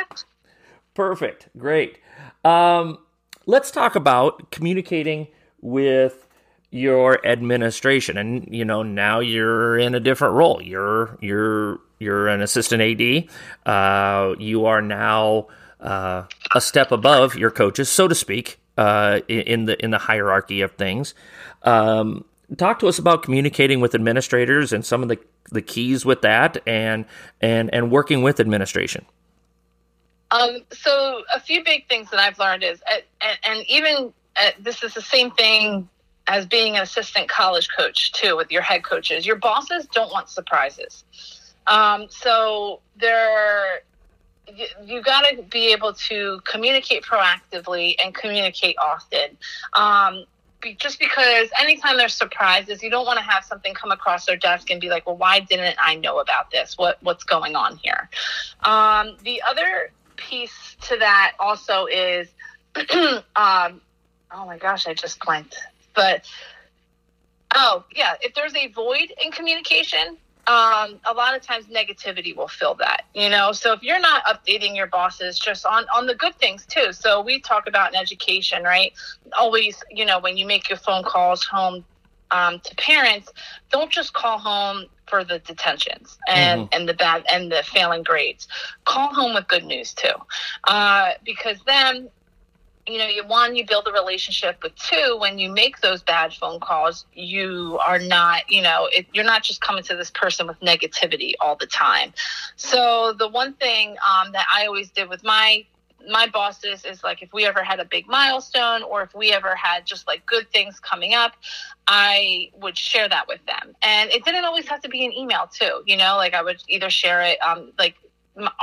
[0.95, 1.49] Perfect.
[1.57, 1.99] Great.
[2.45, 2.99] Um,
[3.47, 5.29] let's talk about communicating
[5.61, 6.29] with
[6.71, 12.43] your administration and you know now you're in a different role you're you're you're an
[12.43, 13.29] assistant ad
[13.65, 15.47] uh, you are now
[15.81, 16.25] uh,
[16.55, 20.73] a step above your coaches so to speak uh, in the in the hierarchy of
[20.73, 21.15] things
[21.63, 22.23] um,
[22.57, 25.19] talk to us about communicating with administrators and some of the
[25.51, 27.05] the keys with that and
[27.41, 29.05] and and working with administration
[30.31, 34.51] um, so a few big things that I've learned is, uh, and, and even uh,
[34.61, 35.89] this is the same thing
[36.27, 39.27] as being an assistant college coach too with your head coaches.
[39.27, 41.05] Your bosses don't want surprises.
[41.67, 43.81] Um, so they're
[44.55, 49.37] you, you got to be able to communicate proactively and communicate often.
[49.75, 50.25] Um,
[50.79, 54.71] just because anytime there's surprises, you don't want to have something come across their desk
[54.71, 56.77] and be like, "Well, why didn't I know about this?
[56.77, 58.09] What what's going on here?"
[58.65, 62.29] Um, the other piece to that also is,
[62.77, 63.81] um,
[64.31, 65.57] oh my gosh, I just blanked.
[65.95, 66.29] But
[67.55, 70.19] oh yeah, if there's a void in communication,
[70.49, 73.53] um, a lot of times negativity will fill that, you know.
[73.53, 76.93] So if you're not updating your bosses just on on the good things too.
[76.93, 78.93] So we talk about in education, right?
[79.39, 81.85] Always, you know, when you make your phone calls home
[82.31, 83.31] um, to parents,
[83.71, 86.81] don't just call home for the detentions and mm-hmm.
[86.81, 88.49] and the bad and the failing grades.
[88.87, 90.15] Call home with good news too,
[90.65, 92.09] uh, because then
[92.89, 96.33] you know, you one, you build a relationship, but two, when you make those bad
[96.33, 100.47] phone calls, you are not, you know, it, you're not just coming to this person
[100.47, 102.13] with negativity all the time.
[102.57, 105.65] So the one thing um, that I always did with my
[106.09, 109.55] my bosses is like if we ever had a big milestone or if we ever
[109.55, 111.33] had just like good things coming up
[111.89, 115.51] i would share that with them and it didn't always have to be an email
[115.53, 117.97] too you know like i would either share it um, like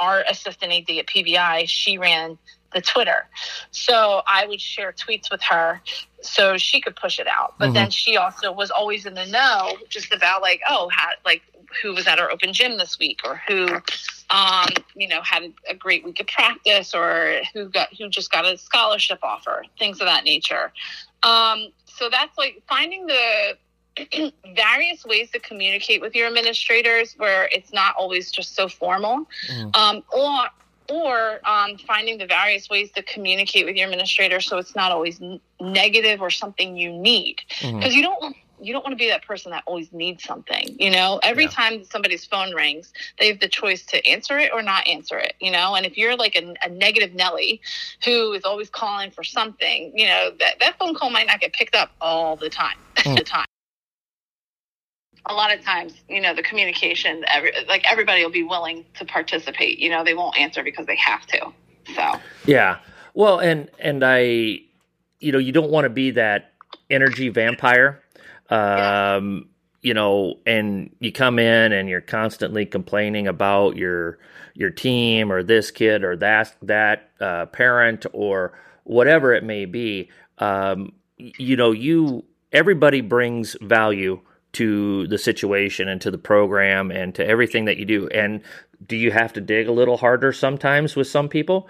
[0.01, 2.37] our assistant ad at pvi she ran
[2.73, 3.27] the Twitter.
[3.71, 5.81] So I would share tweets with her
[6.21, 7.55] so she could push it out.
[7.57, 7.73] But mm-hmm.
[7.73, 11.41] then she also was always in the know just about like, oh, how, like
[11.81, 13.81] who was at our open gym this week or who
[14.29, 18.45] um, you know, had a, great week of practice or who got who just got
[18.45, 20.71] a scholarship offer, things of that nature.
[21.23, 23.57] Um, so that's like finding the
[24.55, 29.75] various ways to communicate with your administrators where it's not always just so formal mm.
[29.75, 30.47] um, or
[30.89, 35.21] or um, finding the various ways to communicate with your administrator so it's not always
[35.21, 37.91] n- negative or something you need because mm-hmm.
[37.91, 41.19] you don't you don't want to be that person that always needs something you know
[41.23, 41.49] every yeah.
[41.49, 45.33] time somebody's phone rings they have the choice to answer it or not answer it
[45.39, 47.61] you know and if you're like a, a negative nelly
[48.03, 51.53] who is always calling for something you know that, that phone call might not get
[51.53, 53.17] picked up all the time mm.
[53.17, 53.45] the time
[55.27, 59.05] a lot of times, you know, the communication, every, like everybody will be willing to
[59.05, 59.79] participate.
[59.79, 61.53] You know, they won't answer because they have to.
[61.95, 62.79] So yeah,
[63.13, 64.61] well, and and I,
[65.19, 66.53] you know, you don't want to be that
[66.89, 68.01] energy vampire.
[68.49, 69.49] Um.
[69.81, 74.17] You know, and you come in and you're constantly complaining about your
[74.55, 80.09] your team or this kid or that that uh, parent or whatever it may be.
[80.39, 84.21] Um, you know, you everybody brings value
[84.55, 88.07] to the situation and to the program and to everything that you do.
[88.07, 88.41] And
[88.85, 91.67] do you have to dig a little harder sometimes with some people?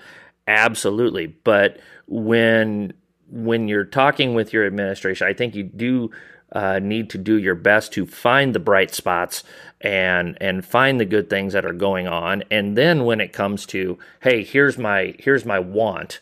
[0.47, 1.27] Absolutely.
[1.27, 2.93] But when
[3.31, 6.11] when you're talking with your administration, I think you do
[6.51, 9.43] uh, need to do your best to find the bright spots
[9.81, 12.43] and and find the good things that are going on.
[12.51, 16.21] And then when it comes to, hey, here's my here's my want,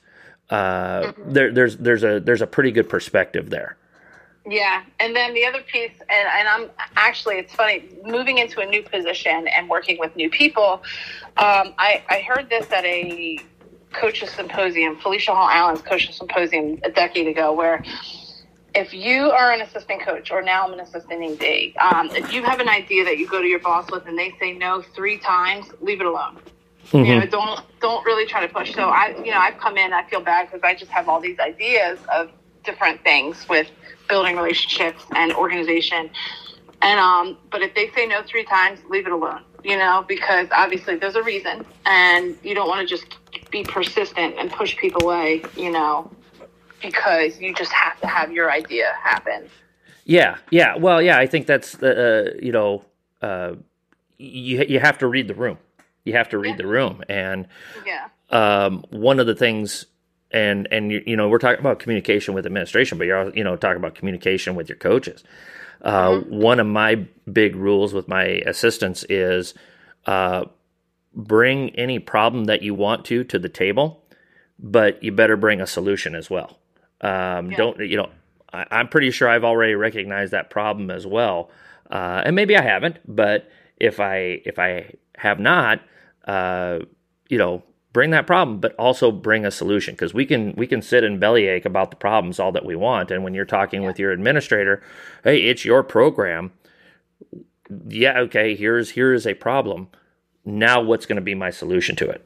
[0.50, 1.34] uh, mm-hmm.
[1.34, 3.78] there, there's there's a there's a pretty good perspective there.
[4.46, 8.66] Yeah, and then the other piece, and, and I'm actually, it's funny, moving into a
[8.66, 10.84] new position and working with new people.
[11.38, 13.40] Um, I, I heard this at a
[13.94, 17.84] coaches symposium, Felicia Hall Allen's coaches symposium a decade ago, where
[18.76, 22.44] if you are an assistant coach, or now I'm an assistant AD, um, if you
[22.44, 25.20] have an idea that you go to your boss with and they say no three
[25.20, 26.40] times, leave it alone.
[26.88, 27.06] Mm-hmm.
[27.06, 28.74] You know, don't don't really try to push.
[28.76, 31.22] So I, you know, I've come in, I feel bad because I just have all
[31.22, 32.30] these ideas of
[32.64, 33.70] different things with
[34.08, 36.10] building relationships and organization.
[36.82, 39.44] And um, but if they say no three times, leave it alone.
[39.64, 43.18] You know, because obviously there's a reason, and you don't want to just
[43.50, 45.44] be persistent and push people away.
[45.56, 46.12] You know,
[46.82, 49.50] because you just have to have your idea happen.
[50.06, 50.76] Yeah, yeah.
[50.76, 51.18] Well, yeah.
[51.18, 52.84] I think that's the uh, you know
[53.22, 53.54] uh,
[54.18, 55.58] you you have to read the room.
[56.04, 56.58] You have to read yeah.
[56.58, 57.48] the room, and
[57.86, 58.08] yeah.
[58.30, 59.86] Um, one of the things
[60.34, 63.56] and and you, you know we're talking about communication with administration, but you're you know
[63.56, 65.24] talking about communication with your coaches.
[65.82, 66.36] Uh, mm-hmm.
[66.36, 69.54] One of my big rules with my assistants is
[70.06, 70.46] uh,
[71.14, 74.04] bring any problem that you want to to the table,
[74.60, 76.58] but you better bring a solution as well.
[77.02, 77.58] Um, yeah.
[77.58, 78.10] Don't you know?
[78.52, 81.50] I, am pretty sure I've already recognized that problem as well,
[81.92, 83.00] uh, and maybe I haven't.
[83.08, 85.82] But if I if I have not,
[86.26, 86.80] uh,
[87.30, 87.64] you know,
[87.94, 91.20] bring that problem, but also bring a solution because we can we can sit and
[91.20, 93.88] bellyache about the problems all that we want, and when you're talking yeah.
[93.88, 94.84] with your administrator,
[95.24, 96.52] hey, it's your program.
[97.88, 98.56] Yeah, okay.
[98.56, 99.88] Here's here is a problem.
[100.46, 102.26] Now, what's going to be my solution to it?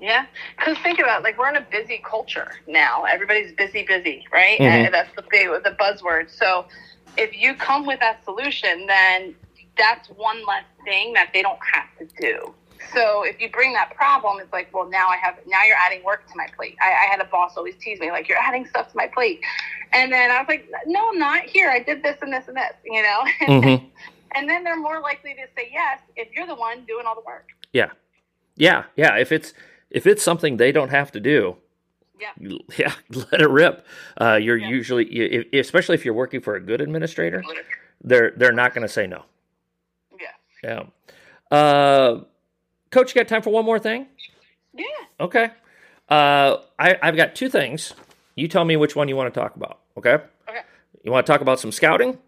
[0.00, 0.26] Yeah,
[0.56, 3.04] because think about it, like we're in a busy culture now.
[3.04, 4.58] Everybody's busy, busy, right?
[4.58, 4.86] Mm-hmm.
[4.86, 6.30] And that's the big the buzzword.
[6.30, 6.66] So
[7.16, 9.34] if you come with that solution, then
[9.76, 12.54] that's one less thing that they don't have to do.
[12.92, 16.04] So if you bring that problem, it's like, well, now I have now you're adding
[16.04, 16.76] work to my plate.
[16.80, 19.40] I, I had a boss always tease me like, you're adding stuff to my plate,
[19.92, 21.44] and then I was like, no, I'm not.
[21.44, 23.24] Here, I did this and this and this, you know.
[23.54, 23.86] Mm-hmm.
[24.34, 27.22] and then they're more likely to say yes if you're the one doing all the
[27.26, 27.48] work.
[27.72, 27.90] Yeah,
[28.56, 29.16] yeah, yeah.
[29.16, 29.52] If it's
[29.90, 31.56] if it's something they don't have to do,
[32.20, 32.32] yeah,
[32.76, 33.86] yeah, let it rip.
[34.20, 34.68] Uh, you're yeah.
[34.68, 37.42] usually, if, especially if you're working for a good administrator,
[38.02, 39.24] they're they're not going to say no.
[40.20, 40.82] Yeah.
[41.50, 41.56] Yeah.
[41.56, 42.24] Uh,
[42.94, 44.06] Coach, you got time for one more thing?
[44.72, 44.84] Yeah.
[45.18, 45.50] Okay.
[46.08, 47.92] Uh, I, I've got two things.
[48.36, 49.80] You tell me which one you want to talk about.
[49.98, 50.14] Okay.
[50.48, 50.60] Okay.
[51.02, 52.18] You want to talk about some scouting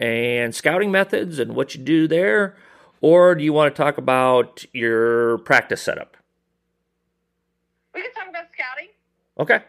[0.00, 2.56] and scouting methods and what you do there,
[3.00, 6.16] or do you want to talk about your practice setup?
[7.94, 8.88] We can talk about scouting.
[9.38, 9.60] Okay.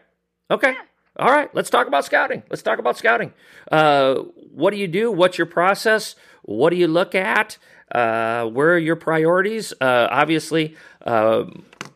[0.50, 0.72] Okay.
[0.72, 1.24] Yeah.
[1.24, 1.54] All right.
[1.54, 2.42] Let's talk about scouting.
[2.50, 3.32] Let's talk about scouting.
[3.70, 4.16] Uh,
[4.52, 5.12] what do you do?
[5.12, 6.16] What's your process?
[6.42, 7.56] What do you look at?
[7.90, 9.72] Uh, where are your priorities?
[9.80, 11.44] Uh, obviously, uh,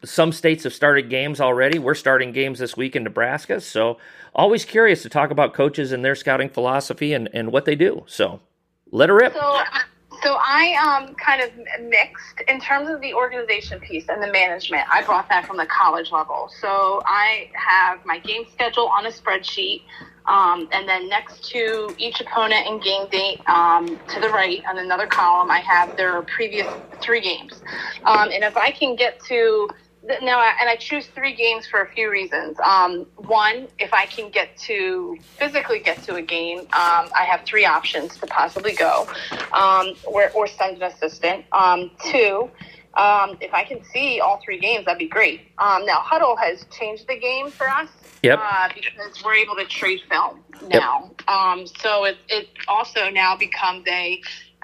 [0.05, 1.79] some states have started games already.
[1.79, 3.61] We're starting games this week in Nebraska.
[3.61, 3.99] So,
[4.35, 8.05] always curious to talk about coaches and their scouting philosophy and, and what they do.
[8.07, 8.41] So,
[8.91, 9.35] let her rip.
[9.35, 9.59] So,
[10.25, 11.51] so I um, kind of
[11.83, 14.85] mixed in terms of the organization piece and the management.
[14.91, 16.51] I brought that from the college level.
[16.61, 19.83] So I have my game schedule on a spreadsheet.
[20.27, 24.79] Um, and then next to each opponent and game date, um, to the right on
[24.79, 26.67] another column, I have their previous
[27.03, 27.61] three games.
[28.05, 29.69] Um, and if I can get to
[30.23, 32.59] now, and I choose three games for a few reasons.
[32.61, 37.43] Um, one, if I can get to physically get to a game, um, I have
[37.47, 39.09] three options to possibly go,
[39.53, 41.47] um, or, or send an assistant.
[41.53, 42.51] Um, two,
[42.95, 45.49] um, if I can see all three games, that'd be great.
[45.59, 47.89] Um, now, Hudl has changed the game for us.
[48.23, 48.39] Yep.
[48.41, 51.11] Uh, because we're able to trade film now.
[51.29, 51.69] Yep.
[51.77, 54.21] so it, it also now becomes a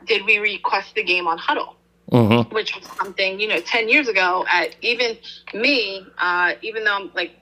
[0.06, 1.74] did we request the game on Hudl?
[2.10, 2.54] Mm-hmm.
[2.54, 5.16] which was something, you know, 10 years ago at even
[5.54, 7.32] me, uh, even though I'm like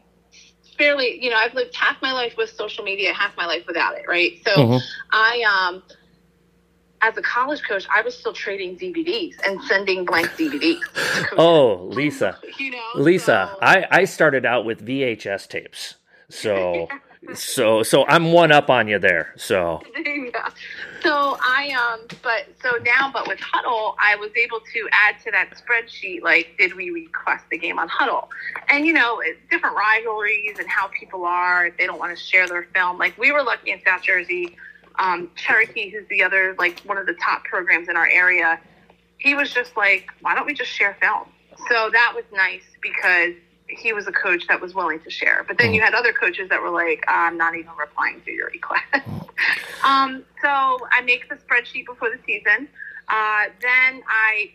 [0.77, 3.97] fairly, you know, I've lived half my life with social media, half my life without
[3.97, 4.41] it, right?
[4.45, 4.79] So mm-hmm.
[5.11, 5.83] I, um,
[7.01, 10.81] as a college coach, I was still trading DVDs and sending blank DVDs.
[11.37, 12.39] Oh, Lisa.
[12.59, 13.59] you know, Lisa, so.
[13.61, 15.95] I, I started out with VHS tapes.
[16.31, 16.89] So
[17.35, 19.33] so so I'm one up on you there.
[19.37, 20.51] So yeah.
[21.03, 25.31] So I um but so now but with Hudl, I was able to add to
[25.31, 28.29] that spreadsheet like did we request the game on Hudl?
[28.69, 32.47] and you know different rivalries and how people are if they don't want to share
[32.49, 34.57] their film like we were lucky in South Jersey
[34.99, 38.59] um, Cherokee who's the other like one of the top programs in our area
[39.19, 41.29] he was just like why don't we just share film
[41.69, 43.35] so that was nice because
[43.69, 45.45] he was a coach that was willing to share.
[45.47, 45.85] But then you mm.
[45.85, 48.85] had other coaches that were like, I'm not even replying to your request.
[49.85, 50.49] um, so
[50.91, 52.69] I make the spreadsheet before the season.
[53.09, 54.51] Uh, then I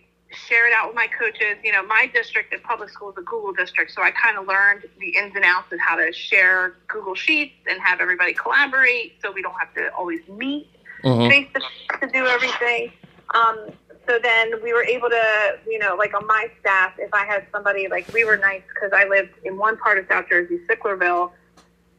[0.47, 1.57] share it out with my coaches.
[1.64, 4.47] You know, my district at public school is a Google district, so I kind of
[4.47, 9.16] learned the ins and outs of how to share Google Sheets and have everybody collaborate,
[9.22, 10.70] so we don't have to always meet
[11.03, 11.30] mm-hmm.
[11.30, 12.91] face to to do everything.
[13.34, 13.70] Um,
[14.07, 17.45] so then we were able to, you know, like on my staff, if I had
[17.51, 21.31] somebody like we were nice because I lived in one part of South Jersey, Sicklerville,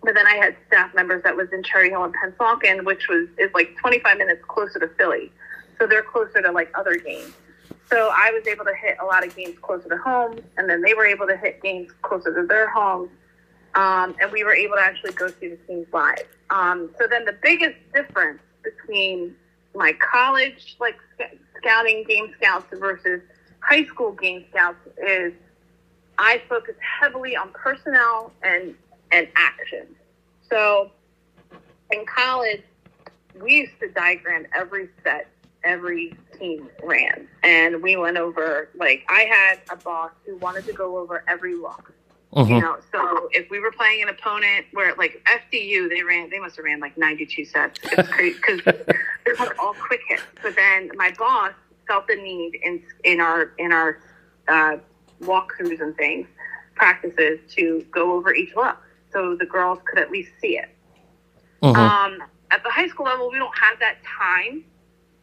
[0.02, 3.28] but then I had staff members that was in Cherry Hill and Pennsauken, which was
[3.38, 5.32] is like 25 minutes closer to Philly,
[5.78, 7.32] so they're closer to like other games.
[7.88, 10.82] So I was able to hit a lot of games closer to home, and then
[10.82, 13.11] they were able to hit games closer to their homes,
[13.74, 16.26] um, and we were able to actually go see the teams live.
[16.50, 19.34] Um, so then the biggest difference between
[19.74, 20.96] my college like
[21.65, 23.23] scouting game scouts versus
[23.61, 25.33] high school game scouts is
[26.19, 28.74] I focus heavily on personnel and
[29.11, 29.86] and action.
[30.51, 30.91] So
[31.91, 32.62] in college,
[33.41, 35.28] we used to diagram every set
[35.65, 40.73] every team ran, and we went over like I had a boss who wanted to
[40.73, 41.94] go over every look.
[42.35, 42.52] Mm-hmm.
[42.52, 46.40] You know, so if we were playing an opponent where like FDU, they ran, they
[46.40, 47.78] must have ran like 92 sets.
[47.82, 50.23] It's crazy because they're like all quick hits.
[50.43, 51.52] But then my boss
[51.86, 54.01] felt the need in in our in our
[54.48, 54.78] uh,
[55.23, 56.27] walkthroughs and things
[56.74, 58.77] practices to go over each look
[59.12, 60.69] so the girls could at least see it.
[61.62, 61.81] Mm-hmm.
[61.81, 62.19] Um,
[62.51, 64.65] at the high school level, we don't have that time.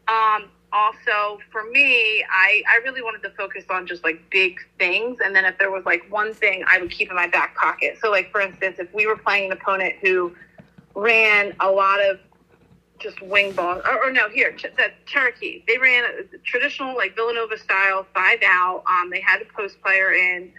[0.08, 5.20] Um, also, for me, I, I really wanted to focus on just like big things.
[5.24, 7.98] And then if there was like one thing I would keep in my back pocket.
[8.02, 10.34] So, like, for instance, if we were playing an opponent who
[10.96, 12.20] ran a lot of
[13.00, 17.16] just wing ball, or, or no, here, ch- that Cherokee, they ran a traditional, like
[17.16, 18.84] Villanova style, five out.
[18.88, 20.52] Um, they had a post player in.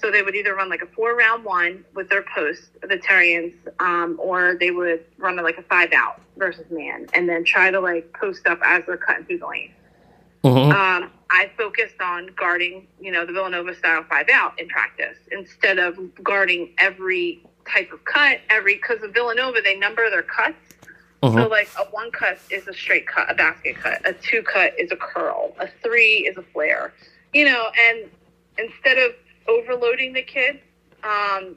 [0.00, 3.54] So they would either run like a four round one with their post, the Terrians,
[3.80, 7.80] um, or they would run like a five out versus man and then try to
[7.80, 9.72] like post up as they're cutting through the lane.
[10.44, 10.70] Mm-hmm.
[10.70, 15.78] Um, I focused on guarding, you know, the Villanova style five out in practice instead
[15.78, 20.54] of guarding every type of cut, every, because of Villanova, they number their cuts.
[21.22, 21.36] Mm-hmm.
[21.36, 24.06] So, like, a one cut is a straight cut, a basket cut.
[24.06, 25.56] A two cut is a curl.
[25.58, 26.92] A three is a flare.
[27.32, 28.08] You know, and
[28.58, 29.12] instead of
[29.48, 30.60] overloading the kid,
[31.02, 31.56] Um,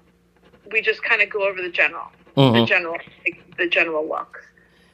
[0.71, 2.59] we just kind of go over the general, mm-hmm.
[2.59, 2.97] the general,
[3.57, 4.41] the general looks,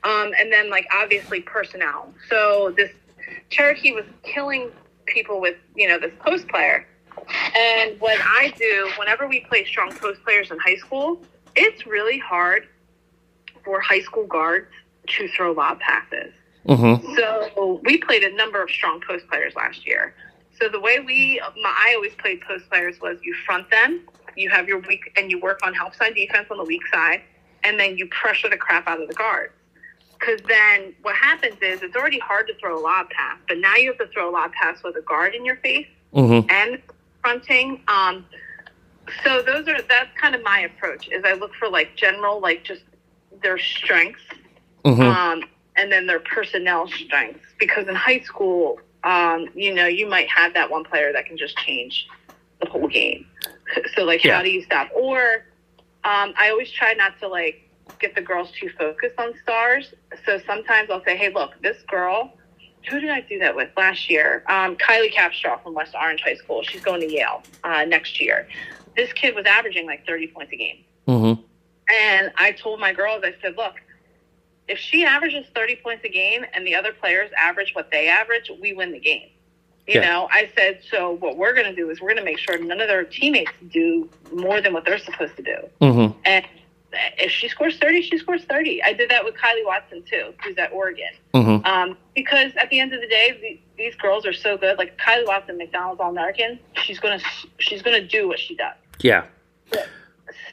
[0.03, 2.13] um, and then like obviously personnel.
[2.30, 2.91] So this
[3.49, 4.72] Cherokee was killing
[5.05, 6.88] people with you know this post player,
[7.57, 11.22] and what I do whenever we play strong post players in high school,
[11.55, 12.67] it's really hard
[13.63, 14.72] for high school guards
[15.07, 16.34] to throw lob passes.
[16.67, 17.15] Mm-hmm.
[17.15, 20.15] So we played a number of strong post players last year.
[20.60, 24.02] So the way we, my, I always played post players was you front them,
[24.36, 27.22] you have your weak, and you work on help side defense on the weak side,
[27.64, 29.53] and then you pressure the crap out of the guards.
[30.18, 33.76] Because then what happens is it's already hard to throw a lob pass, but now
[33.76, 36.49] you have to throw a lob pass with a guard in your face mm-hmm.
[36.49, 36.82] and
[37.22, 37.82] fronting.
[37.88, 38.26] Um,
[39.23, 41.10] so those are that's kind of my approach.
[41.10, 42.82] Is I look for like general, like just
[43.44, 44.23] their strengths,
[44.86, 45.02] mm-hmm.
[45.02, 45.44] um,
[45.76, 47.45] and then their personnel strengths.
[47.60, 51.38] Because in high school, um, you know, you might have that one player that can
[51.38, 52.07] just change
[52.61, 53.27] the whole game.
[53.95, 54.38] So, like, yeah.
[54.38, 54.90] how do you stop?
[54.95, 55.45] Or
[56.03, 57.68] um, I always try not to like
[57.99, 59.94] get the girls too focused on stars.
[60.26, 62.38] So sometimes I'll say, hey, look, this girl,
[62.90, 64.44] who did I do that with last year?
[64.48, 66.61] Um, Kylie Capstraw from West Orange High School.
[66.61, 68.48] She's going to Yale uh, next year.
[68.95, 70.84] This kid was averaging like 30 points a game.
[71.07, 71.41] Mm-hmm.
[71.91, 73.73] And I told my girls, I said, look,
[74.68, 78.52] if she averages 30 points a game and the other players average what they average,
[78.62, 79.30] we win the game.
[79.88, 80.10] You yeah.
[80.10, 82.58] know, I said, so what we're going to do is we're going to make sure
[82.58, 85.58] none of their teammates do more than what they're supposed to do.
[85.80, 86.18] Mm-hmm.
[86.26, 86.46] And
[87.20, 88.82] if she scores 30, she scores 30.
[88.82, 91.10] I did that with Kylee Watson too, who's at Oregon.
[91.36, 91.66] Mm-hmm.
[91.66, 94.78] Um, because at the end of the day, the, these girls are so good.
[94.80, 97.20] Like Kylee Watson, McDonald's All American, she's gonna
[97.60, 98.76] she's gonna do what she does.
[99.02, 99.26] Yeah.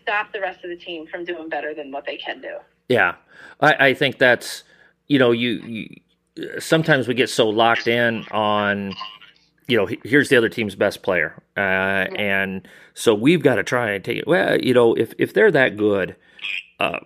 [0.03, 2.57] Stop the rest of the team from doing better than what they can do.
[2.93, 3.15] Yeah,
[3.61, 4.65] I, I think that's
[5.09, 5.97] you know you, you
[6.59, 8.95] sometimes we get so locked in on
[9.67, 11.61] you know here's the other team's best player uh,
[12.17, 15.51] and so we've got to try and take it well you know if if they're
[15.51, 16.17] that good
[16.81, 16.99] uh,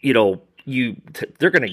[0.00, 0.96] you know you
[1.38, 1.68] they're gonna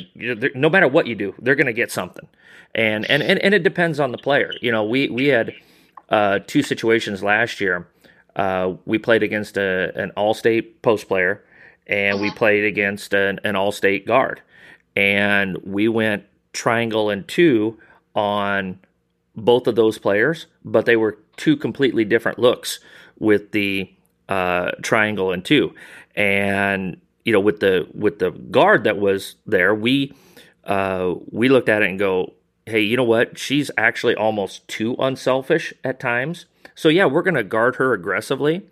[0.56, 2.28] no matter what you do they're gonna get something.
[2.76, 4.54] And and and, and it depends on the player.
[4.62, 5.54] You know we we had
[6.10, 7.88] uh, two situations last year.
[8.36, 11.44] Uh, we played against a, an all-state post player
[11.88, 12.38] and we uh-huh.
[12.38, 14.42] played against an, an all state guard.
[14.96, 17.80] And we went triangle and two
[18.16, 18.80] on
[19.36, 22.80] both of those players, but they were two completely different looks
[23.20, 23.90] with the
[24.28, 25.74] uh, triangle and two.
[26.16, 30.14] And you know, with the with the guard that was there, we
[30.64, 32.34] uh, we looked at it and go,
[32.66, 33.38] hey, you know what?
[33.38, 36.46] She's actually almost too unselfish at times.
[36.74, 38.68] So yeah, we're gonna guard her aggressively,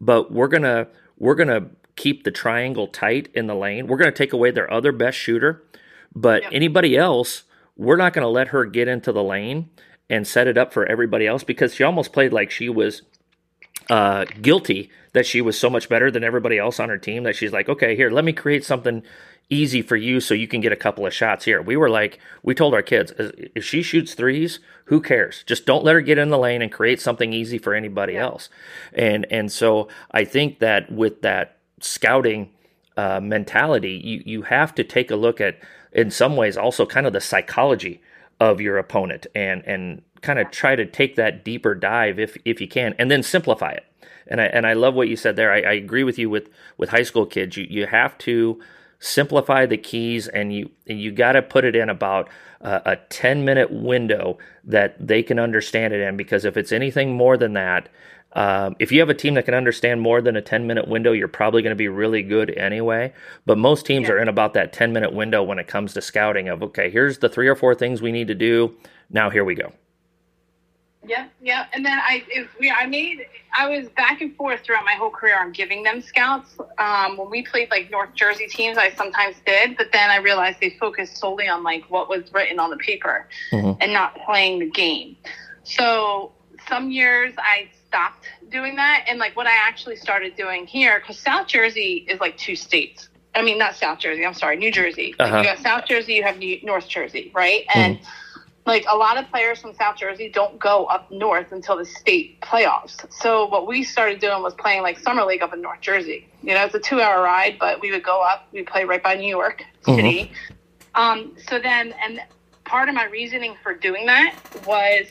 [0.00, 0.88] but we're gonna
[1.18, 1.66] we're gonna
[1.98, 3.86] keep the triangle tight in the lane.
[3.86, 5.62] We're going to take away their other best shooter,
[6.14, 6.52] but yep.
[6.54, 7.42] anybody else,
[7.76, 9.68] we're not going to let her get into the lane
[10.08, 13.02] and set it up for everybody else because she almost played like she was
[13.90, 17.36] uh, guilty that she was so much better than everybody else on her team that
[17.36, 19.02] she's like, okay, here, let me create something
[19.50, 21.62] easy for you so you can get a couple of shots here.
[21.62, 25.42] We were like, we told our kids, if she shoots threes, who cares?
[25.46, 28.24] Just don't let her get in the lane and create something easy for anybody yeah.
[28.24, 28.50] else.
[28.92, 32.50] And and so I think that with that scouting
[32.96, 35.58] uh, mentality, you you have to take a look at,
[35.92, 38.00] in some ways, also kind of the psychology
[38.40, 42.60] of your opponent and and kind of try to take that deeper dive if if
[42.60, 43.84] you can, and then simplify it.
[44.26, 45.52] And I and I love what you said there.
[45.52, 47.56] I, I agree with you with with high school kids.
[47.56, 48.60] You you have to
[49.00, 52.28] simplify the keys and you and you got to put it in about
[52.60, 57.14] uh, a 10 minute window that they can understand it in because if it's anything
[57.14, 57.88] more than that
[58.38, 61.10] um, if you have a team that can understand more than a 10 minute window,
[61.10, 63.12] you're probably going to be really good anyway.
[63.46, 64.14] But most teams yeah.
[64.14, 67.18] are in about that 10 minute window when it comes to scouting of, okay, here's
[67.18, 68.76] the three or four things we need to do.
[69.10, 69.72] Now here we go.
[71.04, 71.68] Yep, yep.
[71.72, 75.10] And then I, if we, I made, I was back and forth throughout my whole
[75.10, 76.56] career on giving them scouts.
[76.78, 80.60] Um, when we played like North Jersey teams, I sometimes did, but then I realized
[80.60, 83.72] they focused solely on like what was written on the paper mm-hmm.
[83.80, 85.16] and not playing the game.
[85.64, 86.32] So
[86.68, 91.18] some years I stopped doing that, and like what I actually started doing here, because
[91.18, 93.08] South Jersey is like two states.
[93.34, 94.24] I mean, not South Jersey.
[94.24, 95.14] I'm sorry, New Jersey.
[95.18, 95.38] Uh-huh.
[95.38, 97.64] you got South Jersey, you have New, North Jersey, right?
[97.74, 98.10] And mm-hmm
[98.68, 102.38] like a lot of players from South Jersey don't go up north until the state
[102.42, 103.10] playoffs.
[103.10, 106.28] So what we started doing was playing like summer league up in North Jersey.
[106.42, 108.46] You know, it's a two hour ride, but we would go up.
[108.52, 110.30] We play right by New York City.
[110.94, 111.00] Mm-hmm.
[111.00, 112.20] Um, so then, and
[112.64, 114.36] part of my reasoning for doing that
[114.66, 115.06] was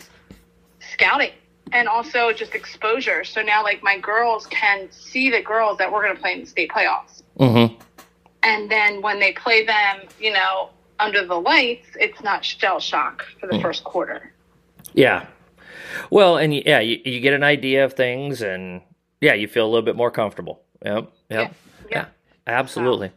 [0.94, 1.32] scouting
[1.72, 3.24] and also just exposure.
[3.24, 6.42] So now, like my girls can see the girls that we're going to play in
[6.42, 7.24] the state playoffs.
[7.40, 7.76] Mm-hmm.
[8.44, 10.70] And then when they play them, you know,
[11.00, 13.62] under the lights, it's not shell shock for the mm.
[13.62, 14.32] first quarter.
[14.94, 15.28] Yeah.
[16.10, 18.82] Well, and yeah, you, you, get an idea of things, and
[19.22, 20.62] yeah, you feel a little bit more comfortable.
[20.84, 21.12] Yep.
[21.30, 21.56] Yep.
[21.90, 21.92] Yeah.
[21.92, 22.06] yeah
[22.46, 23.12] absolutely.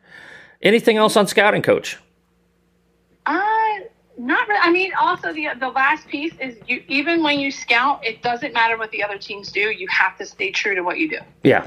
[0.62, 1.98] Anything else on scouting, coach?
[4.20, 4.60] Not really.
[4.60, 6.84] I mean, also the the last piece is you.
[6.88, 9.70] Even when you scout, it doesn't matter what the other teams do.
[9.70, 11.20] You have to stay true to what you do.
[11.42, 11.66] Yeah.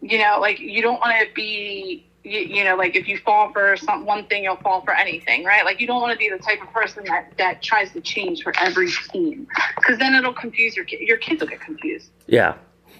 [0.00, 3.52] You know, like you don't want to be you, you, know, like if you fall
[3.52, 5.64] for some one thing, you'll fall for anything, right?
[5.64, 8.44] Like you don't want to be the type of person that that tries to change
[8.44, 12.10] for every team, because then it'll confuse your your kids will get confused.
[12.28, 12.54] Yeah,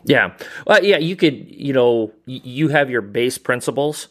[0.04, 0.34] yeah,
[0.66, 0.98] well, yeah.
[0.98, 4.08] You could, you know, you have your base principles.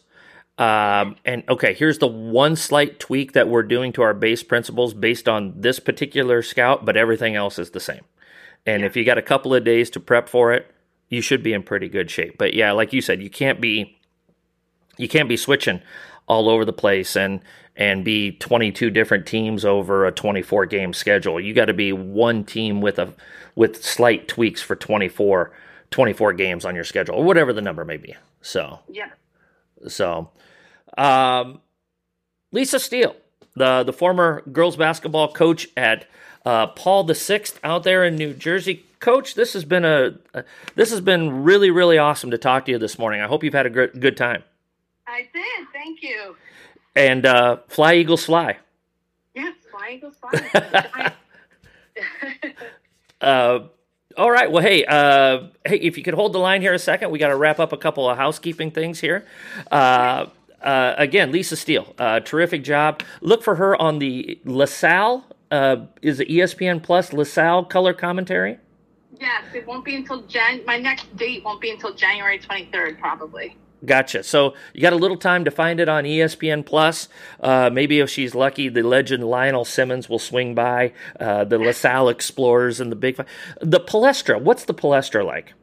[0.60, 4.92] Um, and okay, here's the one slight tweak that we're doing to our base principles
[4.92, 8.02] based on this particular scout, but everything else is the same.
[8.66, 8.86] And yeah.
[8.86, 10.70] if you got a couple of days to prep for it,
[11.08, 12.36] you should be in pretty good shape.
[12.36, 13.98] But yeah, like you said, you can't be
[14.98, 15.80] you can't be switching
[16.28, 17.40] all over the place and
[17.74, 21.40] and be 22 different teams over a 24 game schedule.
[21.40, 23.14] You got to be one team with a
[23.54, 25.52] with slight tweaks for 24
[25.90, 28.14] 24 games on your schedule or whatever the number may be.
[28.42, 29.10] So yeah.
[29.88, 30.30] So,
[30.96, 31.60] um,
[32.52, 33.16] Lisa Steele,
[33.54, 36.06] the the former girls basketball coach at
[36.44, 38.86] uh, Paul the Sixth out there in New Jersey.
[38.98, 40.44] Coach, this has been a, a,
[40.74, 43.20] this has been really really awesome to talk to you this morning.
[43.20, 44.42] I hope you've had a good good time.
[45.06, 45.66] I did.
[45.72, 46.36] Thank you.
[46.94, 48.58] And uh, fly eagles fly.
[49.34, 51.12] Yes, fly eagles fly.
[53.20, 53.60] uh,
[54.16, 54.50] all right.
[54.50, 57.28] Well, hey, uh, hey, if you could hold the line here a second, we got
[57.28, 59.24] to wrap up a couple of housekeeping things here.
[59.70, 60.26] Uh,
[60.62, 63.02] uh, again, Lisa Steele, uh, terrific job.
[63.20, 65.24] Look for her on the LaSalle.
[65.50, 68.58] Uh, is it ESPN Plus LaSalle color commentary?
[69.18, 70.64] Yes, it won't be until Jan.
[70.64, 73.56] My next date won't be until January twenty third, probably.
[73.84, 74.22] Gotcha.
[74.22, 77.08] So you got a little time to find it on ESPN Plus.
[77.40, 80.92] Uh, maybe if she's lucky, the legend Lionel Simmons will swing by.
[81.18, 83.26] Uh, the LaSalle Explorers and the Big Five.
[83.60, 84.40] The Palestra.
[84.40, 85.54] What's the Palestra like?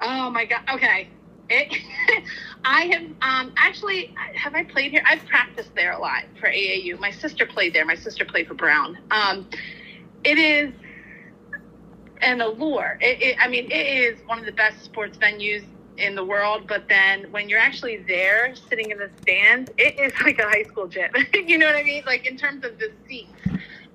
[0.00, 0.60] Oh my God.
[0.72, 1.08] Okay.
[1.50, 1.76] It,
[2.64, 5.02] I have um, actually have I played here?
[5.06, 6.98] I've practiced there a lot for AAU.
[6.98, 7.84] My sister played there.
[7.84, 8.98] My sister played for Brown.
[9.10, 9.46] Um,
[10.24, 10.72] it is
[12.22, 12.98] an allure.
[13.00, 15.64] It, it, I mean, it is one of the best sports venues
[15.98, 20.12] in the world, but then when you're actually there sitting in the stands, it is
[20.24, 21.10] like a high school gym.
[21.34, 22.02] you know what I mean?
[22.06, 23.30] Like in terms of the seats.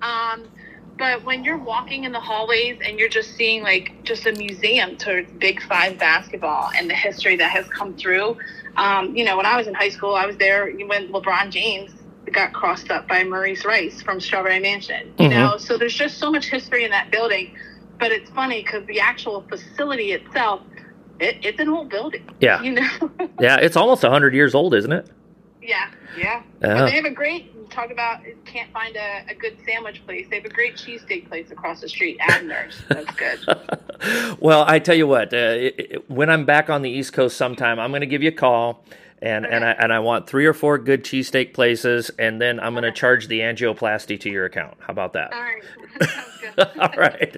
[0.00, 0.48] Um,
[0.96, 4.96] but when you're walking in the hallways and you're just seeing like just a museum
[4.98, 8.36] to Big Five basketball and the history that has come through.
[8.80, 11.92] Um, you know, when I was in high school, I was there when LeBron James
[12.32, 15.12] got crossed up by Maureece Rice from Strawberry Mansion.
[15.18, 15.38] You mm-hmm.
[15.38, 17.54] know, so there's just so much history in that building.
[17.98, 20.62] But it's funny because the actual facility itself
[21.20, 22.26] it, it's an old building.
[22.40, 22.62] Yeah.
[22.62, 23.10] You know.
[23.40, 25.08] yeah, it's almost hundred years old, isn't it?
[25.62, 26.42] Yeah, yeah.
[26.60, 30.26] They have a great talk about can't find a, a good sandwich place.
[30.28, 32.82] They have a great cheesesteak place across the street, Abner's.
[32.88, 34.36] That's good.
[34.40, 37.36] well, I tell you what, uh, it, it, when I'm back on the East Coast
[37.36, 38.84] sometime, I'm going to give you a call
[39.22, 39.54] and okay.
[39.54, 42.84] and I and I want three or four good cheesesteak places, and then I'm going
[42.84, 44.76] to charge the angioplasty to your account.
[44.80, 45.32] How about that?
[45.32, 45.62] All right.
[46.78, 47.36] All right,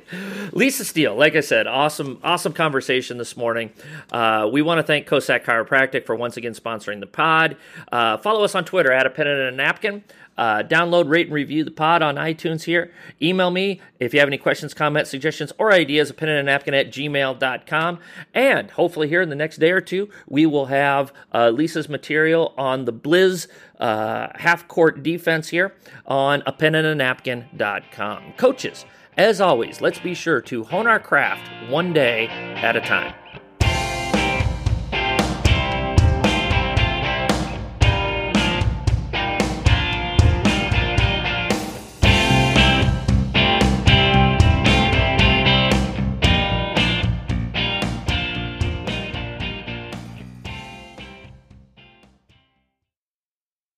[0.53, 1.15] Lisa Steele.
[1.15, 3.71] Like I said, awesome, awesome conversation this morning.
[4.11, 7.57] Uh, we want to thank Kosak Chiropractic for once again sponsoring the pod.
[7.91, 10.05] Uh, follow us on Twitter at a pen and a napkin.
[10.37, 12.91] Uh, download, rate, and review the pod on iTunes here.
[13.21, 16.43] Email me if you have any questions, comments, suggestions, or ideas, a pen and a
[16.43, 17.99] napkin at gmail.com.
[18.33, 22.55] And hopefully, here in the next day or two, we will have uh, Lisa's material
[22.57, 23.47] on the Blizz
[23.79, 25.75] uh, half court defense here
[26.07, 28.35] on a pen and a napkin.com.
[28.37, 28.85] Coaches,
[29.17, 33.15] as always, let's be sure to hone our craft one day at a time.